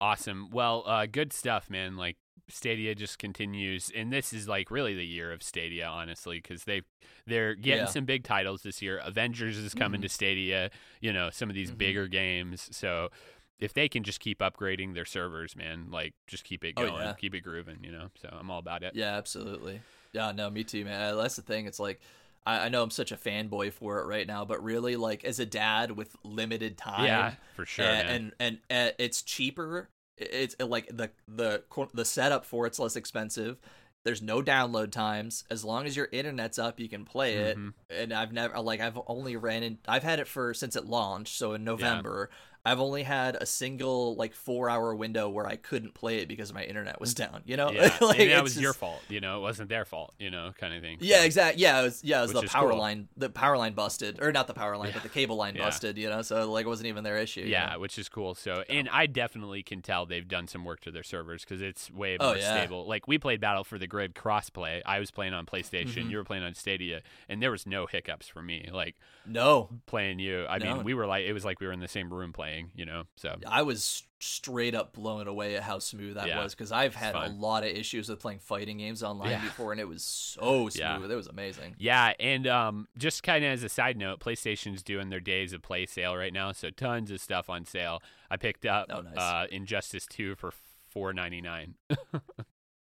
[0.00, 0.50] Awesome.
[0.50, 1.96] Well, uh, good stuff, man.
[1.96, 2.16] Like
[2.48, 6.82] Stadia just continues, and this is like really the year of Stadia, honestly, because they
[7.26, 7.90] they're getting Yeah.
[7.90, 8.98] some big titles this year.
[8.98, 10.04] Avengers is coming Mhm.
[10.04, 10.70] to Stadia.
[11.00, 11.78] You know, some of these Mhm.
[11.78, 12.68] bigger games.
[12.76, 13.10] So
[13.58, 17.02] if they can just keep upgrading their servers, man, like just keep it Oh, going,
[17.02, 17.14] yeah.
[17.14, 17.82] keep it grooving.
[17.82, 18.94] You know, so I'm all about it.
[18.94, 19.80] Yeah, absolutely.
[20.12, 21.16] Yeah, no, me too, man.
[21.16, 21.66] That's the thing.
[21.66, 22.00] It's like
[22.46, 25.38] I, I know I'm such a fanboy for it right now, but really, like as
[25.40, 27.84] a dad with limited time, Yeah, for sure.
[27.84, 29.88] and, and and uh, it's cheaper.
[30.16, 33.58] It's uh, like the the the setup for it's less expensive.
[34.04, 35.42] There's no download times.
[35.50, 37.58] As long as your internet's up, you can play it.
[37.58, 37.74] Mhm.
[37.90, 39.78] And I've never like I've only ran in.
[39.88, 42.30] I've had it for since it launched, so in November.
[42.66, 46.52] I've only had a single like four hour window where I couldn't play it because
[46.52, 47.42] my internet was down.
[47.46, 49.00] You know, yeah, like and that was your fault.
[49.08, 50.14] You know, it wasn't their fault.
[50.18, 50.98] You know, kind of thing.
[51.00, 51.62] Yeah, So, exactly.
[51.62, 52.78] Yeah, it was yeah, it was the power cool.
[52.80, 53.08] line.
[53.16, 54.94] The power line busted, or not the power line, Yeah.
[54.94, 55.64] but the cable line Yeah.
[55.64, 55.96] busted.
[55.96, 57.42] You know, so like it wasn't even their issue.
[57.42, 57.78] you Yeah, know?
[57.78, 58.34] which is cool.
[58.34, 61.88] So, and I definitely can tell they've done some work to their servers because it's
[61.90, 62.56] way Oh, more yeah.
[62.58, 62.86] stable.
[62.88, 64.82] Like we played Battle for the Grid crossplay.
[64.84, 66.10] I was playing on PlayStation, Mhm.
[66.10, 68.68] you were playing on Stadia, and there was no hiccups for me.
[68.72, 70.74] Like no, playing you, I No.
[70.76, 72.55] mean, we were like, it was like we were in the same room playing.
[72.74, 76.54] You know, so I was straight up blown away at how smooth that Yeah, was
[76.54, 79.42] because I've had a lot of issues with playing fighting games online Yeah.
[79.44, 80.76] before, and it was so smooth.
[80.76, 81.04] Yeah.
[81.04, 81.74] It was amazing.
[81.78, 85.60] Yeah, and um, just kind of as a side note, PlayStation's doing their days of
[85.62, 88.00] play sale right now, so tons of stuff on sale.
[88.30, 89.16] I picked up Oh, nice.
[89.18, 90.52] uh, Injustice 2 for
[90.88, 91.74] four ninety nine.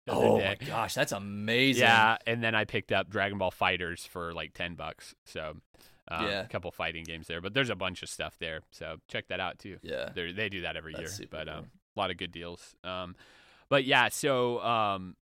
[0.10, 1.84] oh my gosh, that's amazing.
[1.84, 5.16] Yeah, and then I picked up Dragon Ball FighterZ for like ten bucks.
[5.26, 5.58] So
[6.12, 6.42] um, Yeah.
[6.42, 8.62] a couple fighting games there, but there's a bunch of stuff there.
[8.72, 9.78] So check that out too.
[9.82, 10.10] Yeah.
[10.14, 11.58] They're, they do that every That's year, but cool.
[11.58, 12.76] um, a lot of good deals.
[12.84, 13.16] Um,
[13.70, 15.16] but yeah, so um,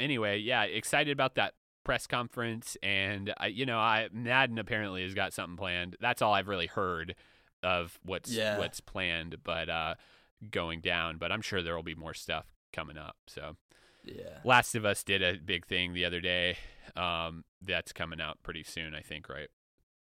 [0.00, 1.54] anyway, yeah, excited about that
[1.84, 5.96] press conference, and I, you know, I Madden apparently has got something planned.
[6.00, 7.14] That's all I've really heard
[7.62, 8.58] of what's Yeah.
[8.58, 9.94] what's planned, but uh,
[10.50, 11.18] going down.
[11.18, 13.16] But I'm sure there will be more stuff coming up.
[13.26, 13.56] So
[14.04, 14.38] Yeah.
[14.44, 16.56] Last of Us did a big thing the other day.
[16.96, 19.48] Um, that's coming out pretty soon, I think, right?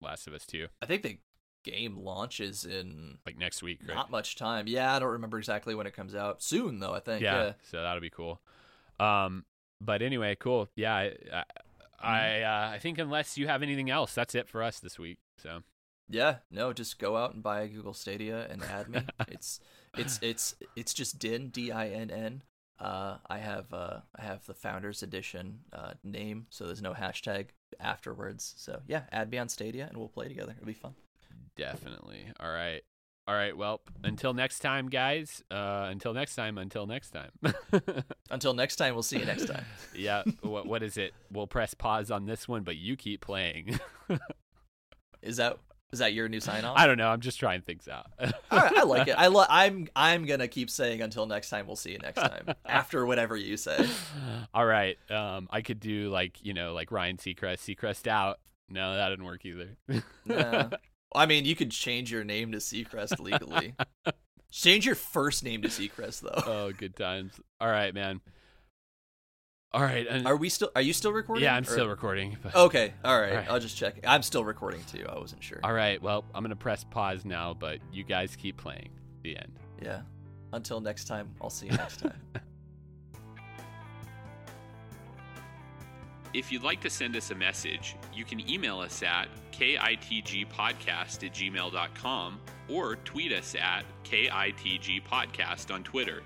[0.02, 1.18] Last of Us 2, I think the
[1.64, 3.96] game launches in like next week, right?
[3.96, 4.66] not much time.
[4.68, 6.42] Yeah, I don't remember exactly when it comes out.
[6.42, 7.22] Soon though, I think.
[7.22, 7.54] yeah, Yeah.
[7.70, 8.40] so that'll be cool.
[9.00, 9.46] Um,
[9.82, 10.70] but anyway, cool.
[10.76, 11.44] Yeah, I, I,
[12.02, 15.20] I, uh, I think unless you have anything else, that's it for us this week.
[15.38, 15.64] So
[16.10, 19.02] Yeah, no, just go out and buy a Google Stadia and add me.
[19.28, 19.60] it's
[19.98, 22.44] it's it's it's just Din D I N N.
[22.80, 27.48] Uh, I have uh I have the Founders Edition uh name, so there's no hashtag
[27.80, 28.54] afterwards.
[28.58, 30.54] So yeah, add me on Stadia and we'll play together.
[30.56, 30.94] It'll be fun.
[31.56, 32.26] definitely.
[32.40, 32.82] All right.
[33.28, 33.56] All right.
[33.56, 35.44] Well, until next time, guys.
[35.52, 36.58] Uh, until next time.
[36.58, 37.30] Until next time.
[38.32, 39.66] Until next time, we'll see you next time.
[39.96, 40.24] yeah.
[40.42, 41.14] What, what is it?
[41.32, 43.80] We'll press pause on this one, but you keep playing.
[45.22, 45.58] Is that
[45.92, 46.78] is that your new sign off?
[46.78, 47.10] I don't know.
[47.10, 48.08] I'm just trying things out.
[48.20, 49.16] Right, I like it.
[49.18, 51.66] I lo- I'm I'm gonna keep saying until next time.
[51.68, 53.88] We'll see you next time after whatever you say.
[54.54, 54.98] All right.
[55.10, 58.40] Um, I could do like you know like Ryan Seacrest, Seacrest out.
[58.70, 59.78] No, that didn't work either.
[60.26, 60.70] Yeah.
[61.16, 63.74] I mean, you could change your name to Seacrest legally.
[64.52, 66.44] change your first name to Seacrest though.
[66.46, 67.34] oh, good times.
[67.60, 68.22] All right, man.
[69.72, 70.08] All right.
[70.08, 70.72] And, Are we still?
[70.76, 71.44] Are you still recording?
[71.44, 72.38] yeah, I'm Or- still recording.
[72.42, 73.30] But, Okay, all right.
[73.32, 73.50] All right.
[73.52, 74.00] I'll just check.
[74.06, 75.06] I'm still recording too.
[75.08, 75.60] I wasn't sure.
[75.64, 76.02] All right.
[76.02, 78.90] Well, I'm gonna press pause now, but you guys keep playing.
[79.22, 79.60] The end.
[79.82, 80.02] Yeah.
[80.54, 82.20] Until next time, I'll see you next time.
[86.32, 91.34] If you'd like to send us a message, you can email us at kitgpodcast at
[91.34, 92.40] gmail.com
[92.70, 96.22] or tweet us at kitgpodcast on Twitter.